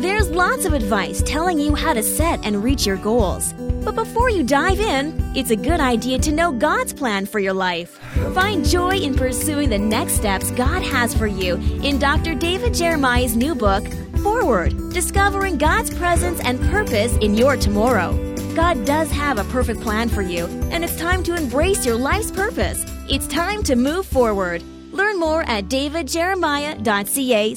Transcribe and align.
There's 0.00 0.30
lots 0.30 0.64
of 0.64 0.74
advice 0.74 1.22
telling 1.26 1.58
you 1.58 1.74
how 1.74 1.92
to 1.92 2.04
set 2.04 2.44
and 2.44 2.62
reach 2.62 2.86
your 2.86 2.98
goals. 2.98 3.52
But 3.84 3.96
before 3.96 4.30
you 4.30 4.44
dive 4.44 4.78
in, 4.78 5.32
it's 5.34 5.50
a 5.50 5.56
good 5.56 5.80
idea 5.80 6.20
to 6.20 6.30
know 6.30 6.52
God's 6.52 6.92
plan 6.92 7.26
for 7.26 7.40
your 7.40 7.52
life. 7.52 7.98
Find 8.32 8.64
joy 8.64 8.98
in 8.98 9.16
pursuing 9.16 9.70
the 9.70 9.78
next 9.78 10.12
steps 10.12 10.52
God 10.52 10.82
has 10.82 11.16
for 11.16 11.26
you 11.26 11.56
in 11.82 11.98
Dr. 11.98 12.36
David 12.36 12.74
Jeremiah's 12.74 13.34
new 13.34 13.56
book, 13.56 13.84
Forward 14.22 14.72
Discovering 14.92 15.58
God's 15.58 15.92
Presence 15.92 16.38
and 16.44 16.60
Purpose 16.70 17.16
in 17.16 17.34
Your 17.34 17.56
Tomorrow. 17.56 18.12
God 18.54 18.84
does 18.84 19.10
have 19.10 19.38
a 19.38 19.50
perfect 19.50 19.80
plan 19.80 20.08
for 20.08 20.22
you, 20.22 20.46
and 20.70 20.84
it's 20.84 20.96
time 20.96 21.24
to 21.24 21.34
embrace 21.34 21.84
your 21.84 21.96
life's 21.96 22.30
purpose. 22.30 22.84
It's 23.08 23.26
time 23.26 23.64
to 23.64 23.74
move 23.74 24.06
forward. 24.06 24.62
Learn 24.92 25.18
more 25.18 25.42
at 25.42 25.64
davidjeremiah.ca 25.64 27.54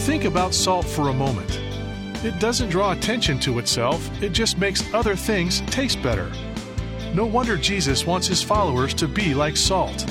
Think 0.00 0.24
about 0.24 0.54
salt 0.54 0.86
for 0.86 1.10
a 1.10 1.12
moment. 1.12 1.60
It 2.24 2.40
doesn't 2.40 2.70
draw 2.70 2.92
attention 2.92 3.38
to 3.40 3.58
itself, 3.58 4.10
it 4.22 4.30
just 4.30 4.56
makes 4.56 4.82
other 4.94 5.14
things 5.14 5.60
taste 5.66 6.02
better. 6.02 6.32
No 7.14 7.26
wonder 7.26 7.58
Jesus 7.58 8.06
wants 8.06 8.26
his 8.26 8.42
followers 8.42 8.94
to 8.94 9.06
be 9.06 9.34
like 9.34 9.58
salt. 9.58 10.10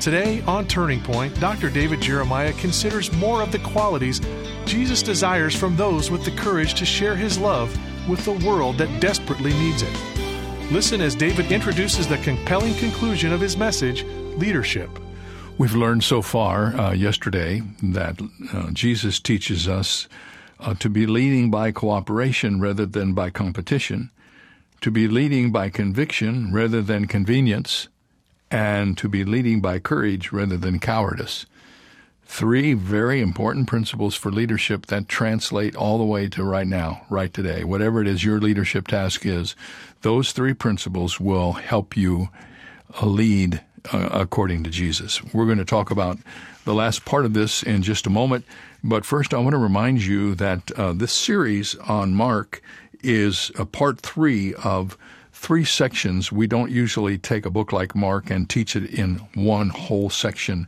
Today 0.00 0.40
on 0.46 0.66
Turning 0.66 1.02
Point, 1.02 1.38
Dr. 1.40 1.68
David 1.68 2.00
Jeremiah 2.00 2.54
considers 2.54 3.12
more 3.12 3.42
of 3.42 3.52
the 3.52 3.58
qualities 3.58 4.22
Jesus 4.64 5.02
desires 5.02 5.54
from 5.54 5.76
those 5.76 6.10
with 6.10 6.24
the 6.24 6.34
courage 6.34 6.72
to 6.74 6.86
share 6.86 7.14
his 7.14 7.38
love 7.38 7.70
with 8.08 8.24
the 8.24 8.46
world 8.46 8.78
that 8.78 9.00
desperately 9.00 9.52
needs 9.52 9.82
it. 9.82 10.72
Listen 10.72 11.02
as 11.02 11.14
David 11.14 11.52
introduces 11.52 12.08
the 12.08 12.18
compelling 12.18 12.74
conclusion 12.76 13.32
of 13.34 13.42
his 13.42 13.58
message 13.58 14.04
leadership. 14.38 14.88
We've 15.58 15.74
learned 15.74 16.04
so 16.04 16.22
far 16.22 16.66
uh, 16.66 16.92
yesterday 16.92 17.62
that 17.82 18.22
uh, 18.52 18.70
Jesus 18.70 19.18
teaches 19.18 19.66
us 19.66 20.06
uh, 20.60 20.74
to 20.74 20.88
be 20.88 21.04
leading 21.04 21.50
by 21.50 21.72
cooperation 21.72 22.60
rather 22.60 22.86
than 22.86 23.12
by 23.12 23.30
competition, 23.30 24.12
to 24.82 24.92
be 24.92 25.08
leading 25.08 25.50
by 25.50 25.68
conviction 25.68 26.52
rather 26.52 26.80
than 26.80 27.08
convenience, 27.08 27.88
and 28.52 28.96
to 28.98 29.08
be 29.08 29.24
leading 29.24 29.60
by 29.60 29.80
courage 29.80 30.30
rather 30.30 30.56
than 30.56 30.78
cowardice. 30.78 31.44
Three 32.24 32.72
very 32.74 33.20
important 33.20 33.66
principles 33.66 34.14
for 34.14 34.30
leadership 34.30 34.86
that 34.86 35.08
translate 35.08 35.74
all 35.74 35.98
the 35.98 36.04
way 36.04 36.28
to 36.28 36.44
right 36.44 36.68
now, 36.68 37.04
right 37.10 37.34
today. 37.34 37.64
Whatever 37.64 38.00
it 38.00 38.06
is 38.06 38.24
your 38.24 38.38
leadership 38.38 38.86
task 38.86 39.26
is, 39.26 39.56
those 40.02 40.30
three 40.30 40.54
principles 40.54 41.18
will 41.18 41.54
help 41.54 41.96
you 41.96 42.28
uh, 43.02 43.06
lead 43.06 43.64
uh, 43.92 44.08
according 44.12 44.64
to 44.64 44.70
Jesus. 44.70 45.22
We're 45.32 45.46
going 45.46 45.58
to 45.58 45.64
talk 45.64 45.90
about 45.90 46.18
the 46.64 46.74
last 46.74 47.04
part 47.04 47.24
of 47.24 47.34
this 47.34 47.62
in 47.62 47.82
just 47.82 48.06
a 48.06 48.10
moment, 48.10 48.44
but 48.84 49.04
first 49.04 49.32
I 49.32 49.38
want 49.38 49.54
to 49.54 49.58
remind 49.58 50.04
you 50.04 50.34
that 50.36 50.70
uh, 50.72 50.92
this 50.92 51.12
series 51.12 51.74
on 51.76 52.14
Mark 52.14 52.62
is 53.02 53.50
a 53.58 53.64
part 53.64 54.00
three 54.00 54.54
of 54.54 54.96
three 55.32 55.64
sections. 55.64 56.32
We 56.32 56.46
don't 56.46 56.70
usually 56.70 57.16
take 57.16 57.46
a 57.46 57.50
book 57.50 57.72
like 57.72 57.94
Mark 57.94 58.28
and 58.28 58.50
teach 58.50 58.74
it 58.74 58.92
in 58.92 59.16
one 59.34 59.68
whole 59.68 60.10
section. 60.10 60.66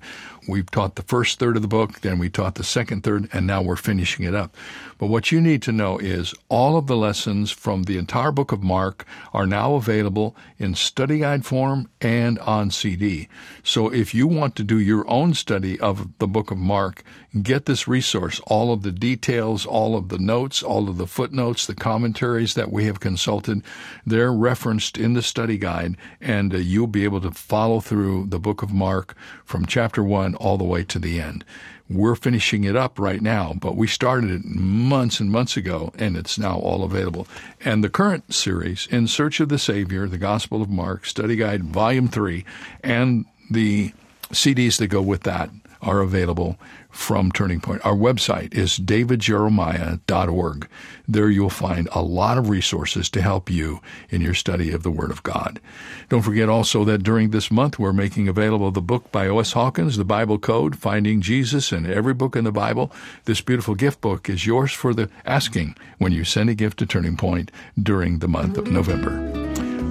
We've 0.48 0.70
taught 0.70 0.96
the 0.96 1.02
first 1.02 1.38
third 1.38 1.56
of 1.56 1.62
the 1.62 1.68
book, 1.68 2.00
then 2.00 2.18
we 2.18 2.30
taught 2.30 2.54
the 2.54 2.64
second 2.64 3.02
third, 3.02 3.28
and 3.32 3.46
now 3.46 3.62
we're 3.62 3.76
finishing 3.76 4.24
it 4.24 4.34
up. 4.34 4.56
But 4.98 5.06
what 5.06 5.32
you 5.32 5.40
need 5.40 5.62
to 5.62 5.72
know 5.72 5.98
is 5.98 6.34
all 6.48 6.76
of 6.76 6.86
the 6.86 6.96
lessons 6.96 7.50
from 7.50 7.84
the 7.84 7.98
entire 7.98 8.32
book 8.32 8.52
of 8.52 8.62
Mark 8.62 9.06
are 9.32 9.46
now 9.46 9.74
available 9.74 10.36
in 10.58 10.74
study 10.74 11.20
guide 11.20 11.44
form 11.44 11.88
and 12.00 12.38
on 12.40 12.70
CD. 12.70 13.28
So 13.62 13.92
if 13.92 14.14
you 14.14 14.26
want 14.26 14.56
to 14.56 14.64
do 14.64 14.78
your 14.78 15.08
own 15.10 15.34
study 15.34 15.78
of 15.80 16.18
the 16.18 16.26
book 16.26 16.50
of 16.50 16.58
Mark, 16.58 17.02
get 17.42 17.66
this 17.66 17.86
resource. 17.86 18.40
All 18.46 18.72
of 18.72 18.82
the 18.82 18.92
details, 18.92 19.64
all 19.64 19.96
of 19.96 20.08
the 20.08 20.18
notes, 20.18 20.62
all 20.62 20.88
of 20.88 20.96
the 20.96 21.06
footnotes, 21.06 21.66
the 21.66 21.74
commentaries 21.74 22.54
that 22.54 22.72
we 22.72 22.84
have 22.84 23.00
consulted, 23.00 23.62
they're 24.04 24.32
referenced 24.32 24.98
in 24.98 25.14
the 25.14 25.22
study 25.22 25.58
guide, 25.58 25.96
and 26.20 26.54
uh, 26.54 26.58
you'll 26.58 26.86
be 26.86 27.04
able 27.04 27.20
to 27.20 27.30
follow 27.30 27.80
through 27.80 28.26
the 28.26 28.38
book 28.38 28.62
of 28.62 28.72
Mark 28.72 29.16
from 29.44 29.66
chapter 29.66 30.02
1 30.02 30.29
all 30.36 30.58
the 30.58 30.64
way 30.64 30.84
to 30.84 30.98
the 30.98 31.20
end. 31.20 31.44
We're 31.88 32.14
finishing 32.14 32.62
it 32.64 32.76
up 32.76 33.00
right 33.00 33.20
now, 33.20 33.54
but 33.58 33.76
we 33.76 33.88
started 33.88 34.30
it 34.30 34.44
months 34.44 35.18
and 35.18 35.30
months 35.30 35.56
ago, 35.56 35.92
and 35.98 36.16
it's 36.16 36.38
now 36.38 36.56
all 36.56 36.84
available. 36.84 37.26
And 37.64 37.82
the 37.82 37.90
current 37.90 38.32
series, 38.32 38.86
In 38.92 39.08
Search 39.08 39.40
of 39.40 39.48
the 39.48 39.58
Savior, 39.58 40.06
The 40.06 40.18
Gospel 40.18 40.62
of 40.62 40.70
Mark, 40.70 41.04
Study 41.04 41.34
Guide, 41.34 41.64
Volume 41.64 42.06
3, 42.06 42.44
and 42.84 43.24
the 43.50 43.92
CDs 44.32 44.78
that 44.78 44.86
go 44.86 45.02
with 45.02 45.24
that 45.24 45.50
are 45.82 46.00
available 46.00 46.58
from 46.90 47.30
Turning 47.30 47.60
Point. 47.60 47.84
Our 47.84 47.94
website 47.94 48.54
is 48.54 48.78
davidjeremiah.org. 48.78 50.68
There 51.06 51.30
you'll 51.30 51.50
find 51.50 51.88
a 51.92 52.02
lot 52.02 52.38
of 52.38 52.48
resources 52.48 53.08
to 53.10 53.22
help 53.22 53.48
you 53.48 53.80
in 54.10 54.20
your 54.20 54.34
study 54.34 54.72
of 54.72 54.82
the 54.82 54.90
Word 54.90 55.10
of 55.10 55.22
God. 55.22 55.60
Don't 56.08 56.22
forget 56.22 56.48
also 56.48 56.84
that 56.84 57.02
during 57.02 57.30
this 57.30 57.50
month 57.50 57.78
we're 57.78 57.92
making 57.92 58.28
available 58.28 58.70
the 58.70 58.80
book 58.80 59.10
by 59.12 59.28
O.S. 59.28 59.52
Hawkins, 59.52 59.96
The 59.96 60.04
Bible 60.04 60.38
Code, 60.38 60.76
Finding 60.76 61.20
Jesus 61.20 61.72
in 61.72 61.90
Every 61.90 62.14
Book 62.14 62.36
in 62.36 62.44
the 62.44 62.52
Bible. 62.52 62.92
This 63.24 63.40
beautiful 63.40 63.74
gift 63.74 64.00
book 64.00 64.28
is 64.28 64.46
yours 64.46 64.72
for 64.72 64.92
the 64.92 65.08
asking 65.24 65.76
when 65.98 66.12
you 66.12 66.24
send 66.24 66.50
a 66.50 66.54
gift 66.54 66.78
to 66.78 66.86
Turning 66.86 67.16
Point 67.16 67.50
during 67.80 68.18
the 68.18 68.28
month 68.28 68.58
of 68.58 68.66
November. 68.66 69.10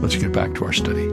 Let's 0.01 0.15
get 0.15 0.31
back 0.31 0.53
to 0.55 0.65
our 0.65 0.73
study. 0.73 1.09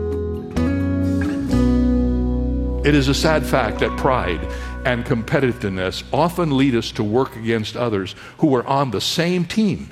It 2.87 2.95
is 2.95 3.09
a 3.09 3.15
sad 3.15 3.45
fact 3.45 3.81
that 3.81 3.99
pride 3.99 4.41
and 4.87 5.05
competitiveness 5.05 6.05
often 6.13 6.57
lead 6.57 6.75
us 6.77 6.93
to 6.93 7.03
work 7.03 7.35
against 7.35 7.77
others 7.77 8.15
who 8.39 8.55
are 8.55 8.65
on 8.67 8.93
the 8.93 9.01
same 9.01 9.45
team. 9.45 9.91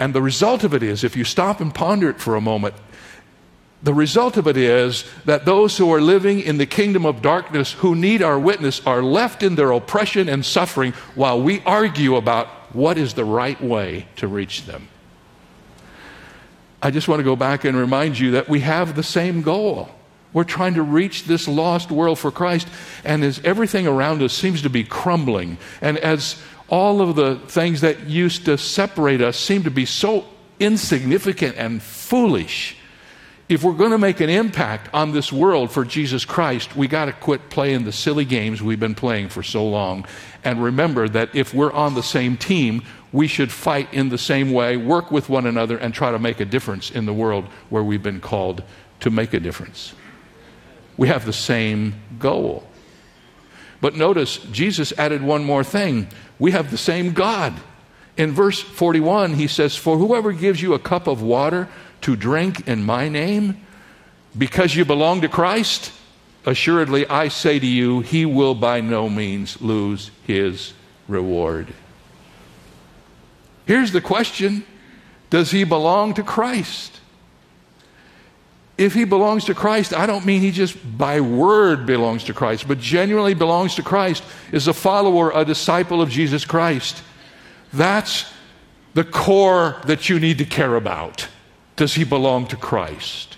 And 0.00 0.14
the 0.14 0.22
result 0.22 0.64
of 0.64 0.72
it 0.72 0.82
is, 0.82 1.04
if 1.04 1.16
you 1.16 1.24
stop 1.24 1.60
and 1.60 1.72
ponder 1.72 2.08
it 2.08 2.18
for 2.18 2.34
a 2.34 2.40
moment, 2.40 2.74
the 3.82 3.92
result 3.92 4.38
of 4.38 4.46
it 4.46 4.56
is 4.56 5.04
that 5.26 5.44
those 5.44 5.76
who 5.76 5.92
are 5.92 6.00
living 6.00 6.40
in 6.40 6.56
the 6.56 6.64
kingdom 6.64 7.04
of 7.04 7.20
darkness 7.20 7.72
who 7.72 7.94
need 7.94 8.22
our 8.22 8.38
witness 8.38 8.84
are 8.86 9.02
left 9.02 9.42
in 9.42 9.54
their 9.54 9.70
oppression 9.70 10.30
and 10.30 10.44
suffering 10.46 10.92
while 11.14 11.40
we 11.40 11.60
argue 11.66 12.16
about 12.16 12.48
what 12.74 12.96
is 12.96 13.12
the 13.14 13.24
right 13.24 13.62
way 13.62 14.06
to 14.16 14.26
reach 14.26 14.64
them. 14.64 14.88
I 16.82 16.90
just 16.90 17.06
want 17.06 17.20
to 17.20 17.24
go 17.24 17.36
back 17.36 17.64
and 17.64 17.76
remind 17.76 18.18
you 18.18 18.30
that 18.32 18.48
we 18.48 18.60
have 18.60 18.96
the 18.96 19.02
same 19.02 19.42
goal. 19.42 19.90
We're 20.32 20.44
trying 20.44 20.74
to 20.74 20.82
reach 20.82 21.24
this 21.24 21.48
lost 21.48 21.90
world 21.90 22.18
for 22.18 22.30
Christ, 22.30 22.68
and 23.04 23.24
as 23.24 23.40
everything 23.44 23.86
around 23.86 24.22
us 24.22 24.32
seems 24.32 24.62
to 24.62 24.70
be 24.70 24.84
crumbling, 24.84 25.58
and 25.80 25.98
as 25.98 26.40
all 26.68 27.00
of 27.00 27.16
the 27.16 27.36
things 27.36 27.80
that 27.82 28.06
used 28.06 28.44
to 28.46 28.58
separate 28.58 29.22
us 29.22 29.38
seem 29.38 29.62
to 29.64 29.70
be 29.70 29.86
so 29.86 30.24
insignificant 30.58 31.56
and 31.56 31.82
foolish, 31.82 32.76
if 33.48 33.62
we're 33.62 33.74
going 33.74 33.92
to 33.92 33.98
make 33.98 34.18
an 34.18 34.28
impact 34.28 34.92
on 34.92 35.12
this 35.12 35.32
world 35.32 35.70
for 35.70 35.84
Jesus 35.84 36.24
Christ, 36.24 36.74
we 36.74 36.88
got 36.88 37.04
to 37.04 37.12
quit 37.12 37.48
playing 37.48 37.84
the 37.84 37.92
silly 37.92 38.24
games 38.24 38.60
we've 38.60 38.80
been 38.80 38.96
playing 38.96 39.28
for 39.28 39.44
so 39.44 39.64
long. 39.64 40.04
And 40.42 40.60
remember 40.60 41.08
that 41.08 41.34
if 41.34 41.54
we're 41.54 41.72
on 41.72 41.94
the 41.94 42.02
same 42.02 42.36
team, 42.36 42.82
we 43.12 43.28
should 43.28 43.52
fight 43.52 43.94
in 43.94 44.08
the 44.08 44.18
same 44.18 44.52
way, 44.52 44.76
work 44.76 45.12
with 45.12 45.28
one 45.28 45.46
another, 45.46 45.78
and 45.78 45.94
try 45.94 46.10
to 46.10 46.18
make 46.18 46.40
a 46.40 46.44
difference 46.44 46.90
in 46.90 47.06
the 47.06 47.14
world 47.14 47.44
where 47.70 47.84
we've 47.84 48.02
been 48.02 48.20
called 48.20 48.64
to 49.00 49.10
make 49.10 49.32
a 49.32 49.38
difference. 49.38 49.94
We 50.96 51.08
have 51.08 51.26
the 51.26 51.32
same 51.32 51.94
goal. 52.18 52.66
But 53.80 53.94
notice, 53.94 54.38
Jesus 54.38 54.92
added 54.98 55.22
one 55.22 55.44
more 55.44 55.64
thing. 55.64 56.08
We 56.38 56.52
have 56.52 56.70
the 56.70 56.78
same 56.78 57.12
God. 57.12 57.54
In 58.16 58.32
verse 58.32 58.60
41, 58.60 59.34
he 59.34 59.46
says, 59.46 59.76
For 59.76 59.98
whoever 59.98 60.32
gives 60.32 60.62
you 60.62 60.72
a 60.74 60.78
cup 60.78 61.06
of 61.06 61.22
water 61.22 61.68
to 62.02 62.16
drink 62.16 62.66
in 62.66 62.82
my 62.82 63.08
name, 63.08 63.60
because 64.36 64.74
you 64.74 64.84
belong 64.84 65.20
to 65.20 65.28
Christ, 65.28 65.92
assuredly 66.46 67.06
I 67.06 67.28
say 67.28 67.58
to 67.58 67.66
you, 67.66 68.00
he 68.00 68.24
will 68.24 68.54
by 68.54 68.80
no 68.80 69.08
means 69.08 69.60
lose 69.60 70.10
his 70.26 70.72
reward. 71.08 71.72
Here's 73.66 73.92
the 73.92 74.00
question 74.00 74.64
Does 75.28 75.50
he 75.50 75.64
belong 75.64 76.14
to 76.14 76.22
Christ? 76.22 76.95
If 78.78 78.92
he 78.92 79.04
belongs 79.04 79.46
to 79.46 79.54
Christ, 79.54 79.94
I 79.94 80.06
don't 80.06 80.26
mean 80.26 80.42
he 80.42 80.50
just 80.50 80.76
by 80.98 81.20
word 81.20 81.86
belongs 81.86 82.24
to 82.24 82.34
Christ, 82.34 82.68
but 82.68 82.78
genuinely 82.78 83.34
belongs 83.34 83.74
to 83.76 83.82
Christ, 83.82 84.22
is 84.52 84.68
a 84.68 84.74
follower, 84.74 85.32
a 85.34 85.44
disciple 85.44 86.02
of 86.02 86.10
Jesus 86.10 86.44
Christ. 86.44 87.02
That's 87.72 88.30
the 88.94 89.04
core 89.04 89.80
that 89.84 90.08
you 90.08 90.20
need 90.20 90.38
to 90.38 90.44
care 90.44 90.76
about. 90.76 91.28
Does 91.76 91.94
he 91.94 92.04
belong 92.04 92.46
to 92.48 92.56
Christ? 92.56 93.36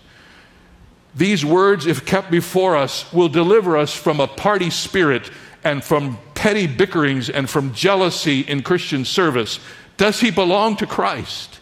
These 1.14 1.44
words, 1.44 1.87
if 1.87 2.05
kept 2.05 2.31
before 2.31 2.76
us, 2.76 3.12
will 3.12 3.29
deliver 3.29 3.76
us 3.76 3.93
from 3.94 4.20
a 4.20 4.29
party 4.29 4.70
spirit 4.70 5.31
and 5.64 5.82
from 5.82 6.19
petty 6.35 6.67
bickerings 6.67 7.29
and 7.29 7.50
from 7.50 7.75
jealousy 7.75 8.40
in 8.40 8.62
Christian 8.62 9.05
service. 9.05 9.58
Does 9.96 10.20
he 10.20 10.31
belong 10.31 10.76
to 10.76 10.87
Christ? 10.87 11.57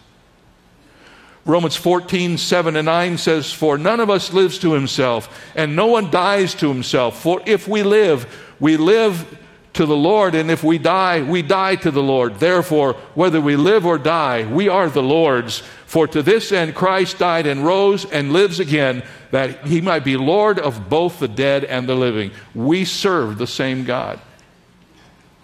Romans 1.46 1.76
14, 1.76 2.38
7 2.38 2.76
and 2.76 2.86
9 2.86 3.18
says, 3.18 3.52
For 3.52 3.78
none 3.78 4.00
of 4.00 4.10
us 4.10 4.32
lives 4.32 4.58
to 4.58 4.72
himself, 4.72 5.42
and 5.54 5.76
no 5.76 5.86
one 5.86 6.10
dies 6.10 6.54
to 6.56 6.68
himself. 6.68 7.22
For 7.22 7.40
if 7.46 7.68
we 7.68 7.84
live, 7.84 8.26
we 8.58 8.76
live 8.76 9.38
to 9.74 9.86
the 9.86 9.96
Lord, 9.96 10.34
and 10.34 10.50
if 10.50 10.64
we 10.64 10.78
die, 10.78 11.22
we 11.22 11.42
die 11.42 11.76
to 11.76 11.92
the 11.92 12.02
Lord. 12.02 12.40
Therefore, 12.40 12.94
whether 13.14 13.40
we 13.40 13.54
live 13.54 13.86
or 13.86 13.96
die, 13.96 14.44
we 14.50 14.68
are 14.68 14.90
the 14.90 15.02
Lord's. 15.02 15.62
For 15.86 16.08
to 16.08 16.22
this 16.22 16.50
end 16.50 16.74
Christ 16.74 17.18
died 17.18 17.46
and 17.46 17.64
rose 17.64 18.04
and 18.06 18.32
lives 18.32 18.58
again, 18.58 19.04
that 19.30 19.66
he 19.66 19.80
might 19.80 20.02
be 20.02 20.16
Lord 20.16 20.58
of 20.58 20.88
both 20.88 21.20
the 21.20 21.28
dead 21.28 21.64
and 21.64 21.88
the 21.88 21.94
living. 21.94 22.32
We 22.56 22.84
serve 22.84 23.38
the 23.38 23.46
same 23.46 23.84
God. 23.84 24.18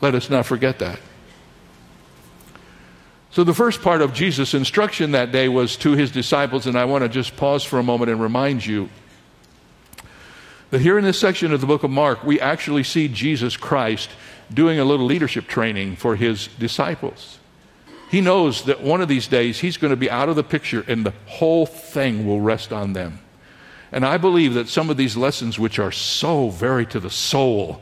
Let 0.01 0.17
us 0.17 0.29
not 0.29 0.47
forget 0.47 0.81
that. 0.81 0.99
So, 3.33 3.45
the 3.45 3.55
first 3.55 3.81
part 3.81 4.03
of 4.03 4.13
Jesus' 4.13 4.53
instruction 4.53 5.13
that 5.13 5.33
day 5.33 5.49
was 5.49 5.77
to 5.79 5.93
his 5.93 6.11
disciples, 6.11 6.67
and 6.67 6.77
I 6.77 6.85
want 6.85 7.03
to 7.03 7.09
just 7.09 7.35
pause 7.35 7.65
for 7.65 7.79
a 7.79 7.83
moment 7.83 8.11
and 8.11 8.21
remind 8.21 8.67
you 8.67 8.91
that 10.69 10.83
here 10.83 10.99
in 10.99 11.05
this 11.05 11.19
section 11.19 11.51
of 11.51 11.63
the 11.63 11.67
book 11.67 11.83
of 11.83 11.91
Mark, 11.91 12.25
we 12.25 12.39
actually 12.39 12.85
see 12.85 13.09
Jesus 13.09 13.57
Christ 13.57 14.11
doing 14.53 14.79
a 14.79 14.85
little 14.85 15.07
leadership 15.07 15.47
training 15.47 15.97
for 15.97 16.15
his 16.15 16.49
disciples. 16.59 17.39
He 18.11 18.21
knows 18.21 18.65
that 18.65 18.83
one 18.83 19.01
of 19.01 19.09
these 19.09 19.29
days 19.29 19.61
he's 19.61 19.79
going 19.79 19.93
to 19.93 19.97
be 19.97 20.11
out 20.11 20.29
of 20.29 20.37
the 20.37 20.45
picture 20.45 20.85
and 20.87 21.07
the 21.07 21.15
whole 21.25 21.65
thing 21.65 22.27
will 22.27 22.43
rest 22.43 22.71
on 22.71 22.93
them. 22.93 23.19
And 23.91 24.05
I 24.05 24.19
believe 24.19 24.53
that 24.53 24.69
some 24.69 24.91
of 24.91 24.99
these 24.99 25.17
lessons, 25.17 25.59
which 25.59 25.79
are 25.79 25.93
so 25.93 26.51
very 26.51 26.85
to 26.85 27.01
the 27.01 27.09
soul, 27.09 27.81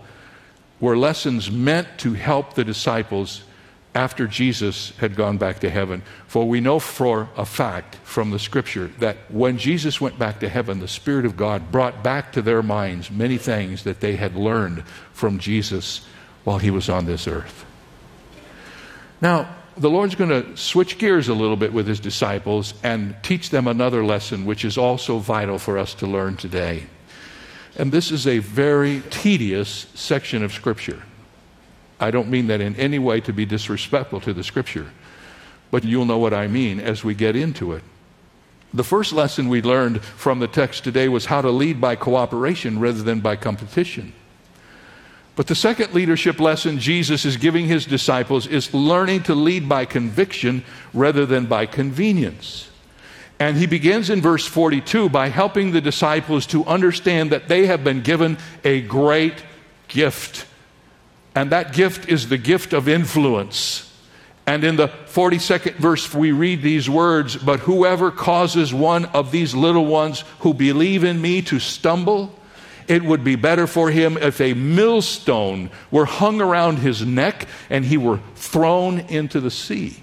were 0.79 0.97
lessons 0.97 1.51
meant 1.51 1.89
to 1.99 2.13
help 2.13 2.55
the 2.55 2.65
disciples 2.65 3.43
after 3.95 4.27
Jesus 4.27 4.97
had 4.99 5.17
gone 5.17 5.37
back 5.37 5.61
to 5.61 5.71
heaven. 5.71 6.03
For 6.27 6.47
we 6.47 6.61
know 6.61 6.79
for 6.79 7.29
a 7.37 7.45
fact 7.45 7.97
from 8.05 8.31
the 8.31 8.39
scripture 8.39 8.89
that 8.99 9.17
when 9.29 9.59
Jesus 9.59 10.01
went 10.01 10.19
back 10.19 10.41
to 10.41 10.49
heaven, 10.49 10.79
the 10.79 10.89
Spirit 10.89 11.27
of 11.27 11.37
God 11.37 11.73
brought 11.73 12.03
back 12.03 12.33
to 12.33 12.43
their 12.43 12.63
minds 12.63 13.11
many 13.11 13.37
things 13.37 13.85
that 13.85 14.01
they 14.01 14.17
had 14.17 14.37
learned 14.37 14.85
from 15.13 15.39
Jesus 15.39 16.07
while 16.45 16.59
he 16.59 16.71
was 16.71 16.89
on 16.89 17.07
this 17.07 17.27
earth. 17.27 17.65
Now, 19.21 19.57
the 19.77 19.91
Lord's 19.91 20.15
going 20.15 20.31
to 20.31 20.57
switch 20.57 20.99
gears 20.99 21.29
a 21.29 21.35
little 21.35 21.57
bit 21.57 21.73
with 21.73 21.87
his 21.87 22.01
disciples 22.01 22.75
and 22.83 23.17
teach 23.23 23.51
them 23.51 23.67
another 23.67 24.05
lesson, 24.05 24.45
which 24.45 24.65
is 24.65 24.79
also 24.79 25.19
vital 25.19 25.59
for 25.59 25.79
us 25.79 25.95
to 25.95 26.07
learn 26.07 26.37
today. 26.37 26.85
And 27.77 27.91
this 27.91 28.11
is 28.11 28.27
a 28.27 28.39
very 28.39 29.03
tedious 29.11 29.87
section 29.95 30.43
of 30.45 30.53
Scripture. 30.53 31.03
I 32.01 32.11
don't 32.11 32.31
mean 32.31 32.47
that 32.47 32.61
in 32.61 32.75
any 32.77 32.99
way 32.99 33.21
to 33.21 33.33
be 33.33 33.45
disrespectful 33.45 34.21
to 34.23 34.33
the 34.33 34.43
scripture, 34.43 34.91
but 35.71 35.85
you'll 35.85 36.07
know 36.07 36.19
what 36.19 36.33
I 36.33 36.49
mean 36.49 36.81
as 36.81 37.05
we 37.05 37.15
get 37.15 37.37
into 37.37 37.75
it. 37.75 37.83
The 38.73 38.85
first 38.85 39.13
lesson 39.13 39.49
we 39.49 39.63
learned 39.63 40.03
from 40.03 40.39
the 40.39 40.49
text 40.49 40.85
today 40.85 41.09
was 41.09 41.27
how 41.27 41.43
to 41.43 41.51
lead 41.51 41.81
by 41.81 41.97
cooperation 41.97 42.79
rather 42.79 43.03
than 43.03 43.21
by 43.21 43.37
competition. 43.37 44.15
But 45.37 45.47
the 45.47 45.55
second 45.55 45.95
leadership 45.95 46.41
lesson 46.41 46.79
Jesus 46.79 47.25
is 47.25 47.37
giving 47.37 47.67
his 47.67 47.85
disciples 47.85 48.47
is 48.47 48.73
learning 48.73 49.25
to 49.25 49.35
lead 49.35 49.69
by 49.69 49.85
conviction 49.85 50.65
rather 50.95 51.27
than 51.27 51.47
by 51.47 51.67
convenience. 51.67 52.69
And 53.39 53.57
he 53.57 53.67
begins 53.67 54.11
in 54.11 54.21
verse 54.21 54.47
42 54.47 55.09
by 55.09 55.29
helping 55.29 55.73
the 55.73 55.81
disciples 55.81 56.47
to 56.49 56.65
understand 56.67 57.33
that 57.33 57.49
they 57.49 57.67
have 57.67 57.83
been 57.83 58.03
given 58.03 58.37
a 58.65 58.83
great 58.83 59.43
gift. 59.89 60.47
And 61.35 61.51
that 61.53 61.73
gift 61.73 62.09
is 62.09 62.29
the 62.29 62.39
gift 62.39 62.73
of 62.73 62.89
influence. 62.89 63.87
And 64.47 64.65
in 64.65 64.77
the 64.77 64.89
42nd 64.89 65.75
verse, 65.77 66.13
we 66.13 66.33
read 66.33 66.63
these 66.63 66.91
words 66.91 67.37
But 67.37 67.61
whoever 67.61 68.11
causes 68.11 68.75
one 68.75 69.05
of 69.07 69.31
these 69.31 69.55
little 69.55 69.87
ones 69.87 70.25
who 70.41 70.55
believe 70.55 71.05
in 71.05 71.21
me 71.21 71.43
to 71.43 71.61
stumble, 71.61 72.35
it 72.89 73.05
would 73.05 73.23
be 73.23 73.37
better 73.37 73.69
for 73.69 73.91
him 73.91 74.17
if 74.19 74.41
a 74.41 74.55
millstone 74.55 75.71
were 75.93 76.07
hung 76.07 76.41
around 76.41 76.79
his 76.79 77.07
neck 77.07 77.47
and 77.69 77.85
he 77.85 77.97
were 77.97 78.19
thrown 78.35 78.99
into 78.99 79.41
the 79.41 79.53
sea. 79.53 80.03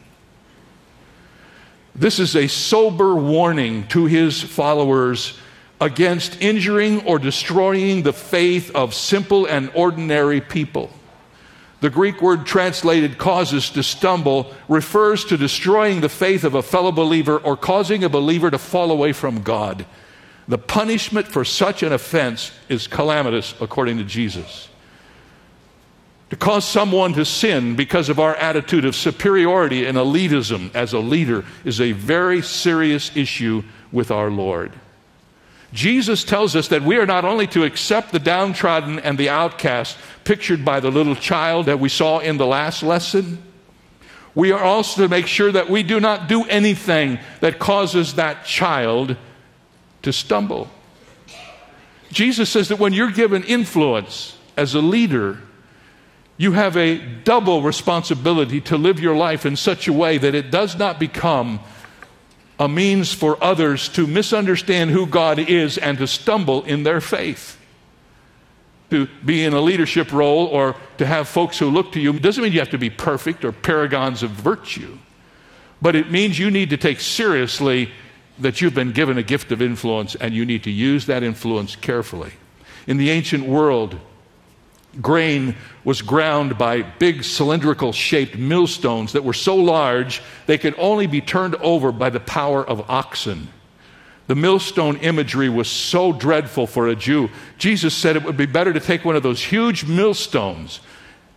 This 1.94 2.20
is 2.20 2.36
a 2.36 2.48
sober 2.48 3.16
warning 3.16 3.88
to 3.88 4.06
his 4.06 4.42
followers 4.42 5.38
against 5.82 6.42
injuring 6.42 7.06
or 7.06 7.20
destroying 7.20 8.04
the 8.04 8.14
faith 8.14 8.74
of 8.74 8.94
simple 8.94 9.46
and 9.46 9.70
ordinary 9.74 10.40
people. 10.40 10.90
The 11.80 11.90
Greek 11.92 12.22
word 12.22 12.46
translated 12.46 13.18
causes 13.18 13.70
to 13.72 13.84
stumble 13.84 14.52
refers 14.68 15.26
to 15.26 15.38
destroying 15.38 16.02
the 16.02 16.10
faith 16.10 16.44
of 16.44 16.56
a 16.56 16.64
fellow 16.64 16.92
believer 16.92 17.38
or 17.38 17.56
causing 17.56 18.04
a 18.04 18.10
believer 18.10 18.50
to 18.50 18.58
fall 18.58 18.92
away 18.92 19.14
from 19.14 19.44
God. 19.44 19.86
The 20.48 20.58
punishment 20.58 21.28
for 21.28 21.46
such 21.46 21.84
an 21.84 21.94
offense 21.94 22.52
is 22.68 22.88
calamitous, 22.88 23.54
according 23.62 23.98
to 23.98 24.04
Jesus. 24.04 24.70
To 26.30 26.36
cause 26.36 26.66
someone 26.66 27.14
to 27.14 27.26
sin 27.26 27.76
because 27.76 28.10
of 28.10 28.20
our 28.20 28.36
attitude 28.36 28.84
of 28.84 28.96
superiority 28.96 29.86
and 29.86 29.98
elitism 29.98 30.74
as 30.76 30.94
a 30.94 31.00
leader 31.00 31.46
is 31.64 31.80
a 31.80 31.92
very 31.92 32.42
serious 32.42 33.16
issue 33.16 33.64
with 33.92 34.10
our 34.10 34.32
Lord. 34.32 34.74
Jesus 35.74 36.24
tells 36.24 36.56
us 36.56 36.70
that 36.70 36.84
we 36.84 36.98
are 36.98 37.06
not 37.06 37.26
only 37.26 37.48
to 37.48 37.64
accept 37.64 38.12
the 38.12 38.20
downtrodden 38.20 39.00
and 39.00 39.18
the 39.18 39.30
outcast, 39.30 39.98
pictured 40.28 40.66
by 40.66 40.82
the 40.82 40.92
little 40.92 41.16
child 41.16 41.68
that 41.68 41.80
we 41.80 41.88
saw 41.88 42.20
in 42.20 42.36
the 42.36 42.46
last 42.46 42.84
lesson, 42.84 43.42
we 44.36 44.52
are 44.52 44.62
also 44.62 45.04
to 45.04 45.08
make 45.08 45.26
sure 45.26 45.54
that 45.54 45.70
we 45.70 45.84
do 45.84 46.02
not 46.02 46.28
do 46.28 46.44
anything 46.44 47.18
that 47.40 47.60
causes 47.60 48.16
that 48.16 48.44
child 48.44 49.16
to 50.02 50.12
stumble. 50.12 50.70
Jesus 52.12 52.50
says 52.50 52.68
that 52.68 52.78
when 52.78 52.92
you're 52.92 53.12
given 53.12 53.42
influence 53.44 54.36
as 54.58 54.76
a 54.76 54.82
leader, 54.82 55.38
you 56.36 56.52
have 56.52 56.76
a 56.76 56.98
double 57.24 57.62
responsibility 57.62 58.60
to 58.60 58.78
live 58.78 59.00
your 59.00 59.16
life 59.16 59.46
in 59.46 59.56
such 59.56 59.88
a 59.88 59.94
way 59.94 60.18
that 60.18 60.36
it 60.36 60.52
does 60.52 60.76
not 60.76 61.00
become 61.00 61.62
a 62.60 62.68
means 62.68 63.14
for 63.14 63.42
others 63.42 63.88
to 63.90 64.06
misunderstand 64.06 64.92
who 64.92 65.08
God 65.08 65.40
is 65.40 65.78
and 65.78 65.98
to 66.00 66.06
stumble 66.06 66.66
in 66.66 66.84
their 66.84 67.00
faith. 67.00 67.57
To 68.90 69.08
be 69.26 69.44
in 69.44 69.54
a 69.54 69.60
leadership 69.60 70.14
role 70.14 70.46
or 70.46 70.76
to 70.98 71.06
have 71.06 71.28
folks 71.28 71.60
who 71.60 71.70
look 71.70 71.92
to 71.92 72.00
you 72.00 72.14
doesn't 72.20 72.42
mean 72.42 72.54
you 72.54 72.60
have 72.60 72.70
to 72.70 72.78
be 72.78 72.90
perfect 72.90 73.44
or 73.44 73.52
paragons 73.52 74.24
of 74.24 74.30
virtue, 74.32 74.98
but 75.82 75.96
it 75.96 76.10
means 76.10 76.40
you 76.40 76.50
need 76.50 76.70
to 76.70 76.78
take 76.78 77.02
seriously 77.02 77.92
that 78.40 78.62
you've 78.62 78.76
been 78.76 78.94
given 78.94 79.18
a 79.18 79.24
gift 79.24 79.52
of 79.52 79.62
influence 79.62 80.16
and 80.16 80.34
you 80.34 80.46
need 80.46 80.64
to 80.64 80.72
use 80.72 81.06
that 81.08 81.24
influence 81.24 81.76
carefully. 81.76 82.32
In 82.86 82.98
the 82.98 83.10
ancient 83.10 83.46
world, 83.46 84.00
grain 85.02 85.56
was 85.84 86.02
ground 86.02 86.58
by 86.58 86.82
big 86.82 87.24
cylindrical 87.24 87.92
shaped 87.92 88.38
millstones 88.38 89.14
that 89.14 89.24
were 89.24 89.34
so 89.34 89.56
large 89.56 90.22
they 90.46 90.58
could 90.58 90.76
only 90.78 91.08
be 91.08 91.22
turned 91.22 91.56
over 91.56 91.92
by 91.92 92.10
the 92.10 92.20
power 92.20 92.66
of 92.66 92.90
oxen. 92.90 93.50
The 94.28 94.36
millstone 94.36 94.98
imagery 94.98 95.50
was 95.50 95.70
so 95.70 96.12
dreadful 96.12 96.68
for 96.68 96.88
a 96.88 96.96
Jew. 96.96 97.30
Jesus 97.58 97.96
said 97.96 98.16
it 98.16 98.24
would 98.24 98.38
be 98.38 98.46
better 98.46 98.74
to 98.74 98.80
take 98.80 99.06
one 99.06 99.16
of 99.16 99.24
those 99.24 99.42
huge 99.42 99.86
millstones 99.86 100.82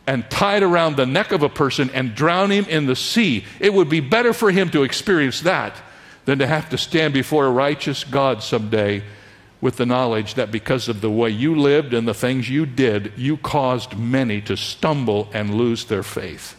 and 0.06 0.28
tie 0.28 0.56
it 0.56 0.64
around 0.64 0.96
the 0.96 1.06
neck 1.06 1.30
of 1.30 1.44
a 1.44 1.48
person 1.48 1.88
and 1.90 2.16
drown 2.16 2.50
him 2.50 2.64
in 2.64 2.86
the 2.86 2.96
sea. 2.96 3.44
It 3.60 3.72
would 3.72 3.88
be 3.88 4.00
better 4.00 4.32
for 4.32 4.50
him 4.50 4.70
to 4.70 4.82
experience 4.82 5.42
that 5.42 5.80
than 6.24 6.40
to 6.40 6.46
have 6.48 6.68
to 6.70 6.78
stand 6.78 7.14
before 7.14 7.46
a 7.46 7.50
righteous 7.50 8.02
God 8.02 8.42
someday 8.42 9.04
with 9.60 9.76
the 9.76 9.86
knowledge 9.86 10.34
that 10.34 10.50
because 10.50 10.88
of 10.88 11.00
the 11.00 11.10
way 11.10 11.30
you 11.30 11.54
lived 11.54 11.94
and 11.94 12.08
the 12.08 12.14
things 12.14 12.48
you 12.48 12.66
did, 12.66 13.12
you 13.16 13.36
caused 13.36 13.96
many 13.96 14.40
to 14.40 14.56
stumble 14.56 15.28
and 15.32 15.54
lose 15.54 15.84
their 15.84 16.02
faith. 16.02 16.56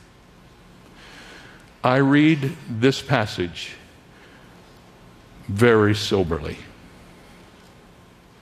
I 1.83 1.97
read 1.97 2.55
this 2.69 3.01
passage 3.01 3.75
very 5.51 5.93
soberly. 5.93 6.57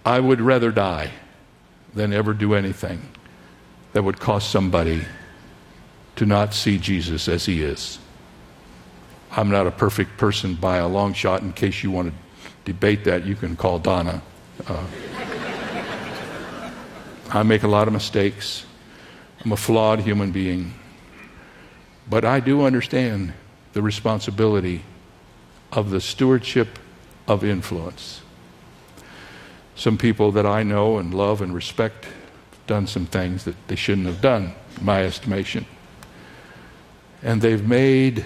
I 0.06 0.20
would 0.20 0.40
rather 0.40 0.72
die 0.72 1.12
than 1.94 2.14
ever 2.14 2.34
do 2.34 2.54
anything 2.54 3.02
that 3.94 4.04
would 4.04 4.20
cause 4.20 4.48
somebody 4.48 5.02
to 6.16 6.26
not 6.26 6.54
see 6.54 6.78
Jesus 6.78 7.28
as 7.28 7.46
he 7.46 7.64
is. 7.64 7.98
I'm 9.32 9.50
not 9.50 9.66
a 9.66 9.72
perfect 9.72 10.18
person 10.18 10.54
by 10.54 10.78
a 10.78 10.88
long 10.88 11.14
shot. 11.14 11.42
In 11.42 11.52
case 11.52 11.84
you 11.84 11.90
want 11.90 12.10
to 12.10 12.16
debate 12.64 13.06
that, 13.06 13.26
you 13.26 13.36
can 13.36 13.56
call 13.56 13.80
Donna. 13.80 14.22
Uh, 14.68 14.86
I 17.32 17.44
make 17.44 17.64
a 17.64 17.68
lot 17.68 17.88
of 17.88 17.94
mistakes. 17.94 18.66
I'm 19.44 19.52
a 19.52 19.58
flawed 19.58 20.00
human 20.00 20.32
being. 20.32 20.74
But 22.08 22.24
I 22.26 22.40
do 22.40 22.66
understand 22.66 23.34
the 23.74 23.82
responsibility 23.82 24.84
of 25.72 25.90
the 25.90 26.02
stewardship 26.02 26.80
of 27.30 27.44
influence. 27.44 28.22
Some 29.76 29.98
people 29.98 30.34
that 30.34 30.46
I 30.46 30.64
know 30.64 30.98
and 30.98 31.14
love 31.14 31.42
and 31.42 31.54
respect 31.54 32.06
have 32.06 32.68
done 32.68 32.88
some 32.88 33.06
things 33.06 33.46
that 33.46 33.56
they 33.68 33.76
shouldn't 33.76 34.08
have 34.08 34.20
done, 34.20 34.54
in 34.78 34.86
my 34.86 35.06
estimation. 35.06 35.66
And 37.24 37.42
they've 37.42 37.66
made 37.66 38.26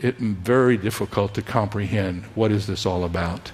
it 0.00 0.16
very 0.16 0.76
difficult 0.76 1.34
to 1.34 1.42
comprehend 1.42 2.24
what 2.34 2.50
is 2.50 2.66
this 2.66 2.86
all 2.86 3.04
about. 3.04 3.52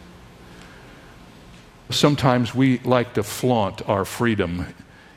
Sometimes 1.91 2.55
we 2.55 2.79
like 2.79 3.15
to 3.15 3.23
flaunt 3.23 3.87
our 3.89 4.05
freedom. 4.05 4.67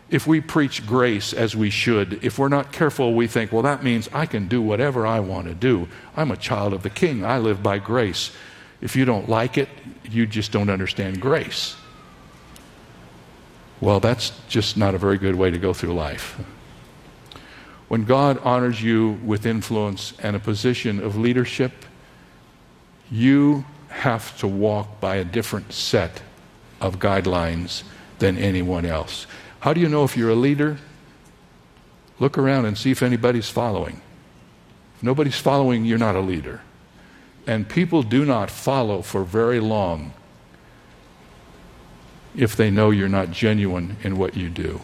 If 0.10 0.28
we 0.28 0.42
preach 0.42 0.86
grace 0.86 1.34
as 1.34 1.56
we 1.56 1.70
should, 1.70 2.24
if 2.24 2.38
we're 2.38 2.50
not 2.50 2.72
careful, 2.72 3.14
we 3.14 3.28
think, 3.28 3.52
well, 3.52 3.64
that 3.64 3.84
means 3.84 4.10
I 4.12 4.26
can 4.26 4.48
do 4.48 4.62
whatever 4.62 5.08
I 5.08 5.20
want 5.20 5.48
to 5.48 5.54
do. 5.54 5.88
I'm 6.16 6.32
a 6.32 6.38
child 6.38 6.74
of 6.74 6.84
the 6.84 6.90
king. 6.90 7.24
I 7.24 7.38
live 7.38 7.64
by 7.64 7.80
grace. 7.80 8.32
If 8.82 8.96
you 8.96 9.06
don't 9.06 9.30
like 9.30 9.58
it, 9.58 9.70
you 10.10 10.26
just 10.26 10.52
don't 10.52 10.70
understand 10.70 11.22
grace. 11.22 11.76
Well, 13.82 14.00
that's 14.00 14.32
just 14.48 14.78
not 14.78 14.96
a 14.96 14.98
very 14.98 15.18
good 15.18 15.36
way 15.36 15.52
to 15.52 15.58
go 15.58 15.74
through 15.74 15.94
life. 15.94 16.40
When 17.88 18.06
God 18.06 18.40
honors 18.44 18.82
you 18.82 19.20
with 19.24 19.46
influence 19.46 20.14
and 20.20 20.36
a 20.36 20.40
position 20.40 21.04
of 21.04 21.18
leadership, 21.18 21.86
you 23.12 23.66
have 23.90 24.38
to 24.40 24.48
walk 24.48 25.00
by 25.00 25.18
a 25.18 25.24
different 25.24 25.72
set 25.72 26.22
of 26.82 27.00
guidelines 27.00 27.84
than 28.20 28.38
anyone 28.38 28.86
else. 28.86 29.28
How 29.60 29.74
do 29.74 29.82
you 29.82 29.90
know 29.90 30.04
if 30.04 30.18
you're 30.18 30.32
a 30.32 30.36
leader? 30.36 30.78
Look 32.20 32.38
around 32.38 32.66
and 32.66 32.78
see 32.78 32.92
if 32.92 33.04
anybody's 33.04 33.50
following. 33.50 34.02
If 34.96 35.04
nobody's 35.04 35.38
following, 35.38 35.86
you're 35.86 35.98
not 35.98 36.16
a 36.16 36.22
leader. 36.22 36.62
And 37.48 37.68
people 37.70 38.04
do 38.04 38.26
not 38.26 38.50
follow 38.50 39.02
for 39.02 39.24
very 39.24 39.60
long 39.60 40.14
if 42.36 42.56
they 42.56 42.70
know 42.70 42.90
you're 42.90 43.08
not 43.08 43.32
genuine 43.32 43.98
in 44.04 44.18
what 44.18 44.36
you 44.36 44.50
do. 44.50 44.82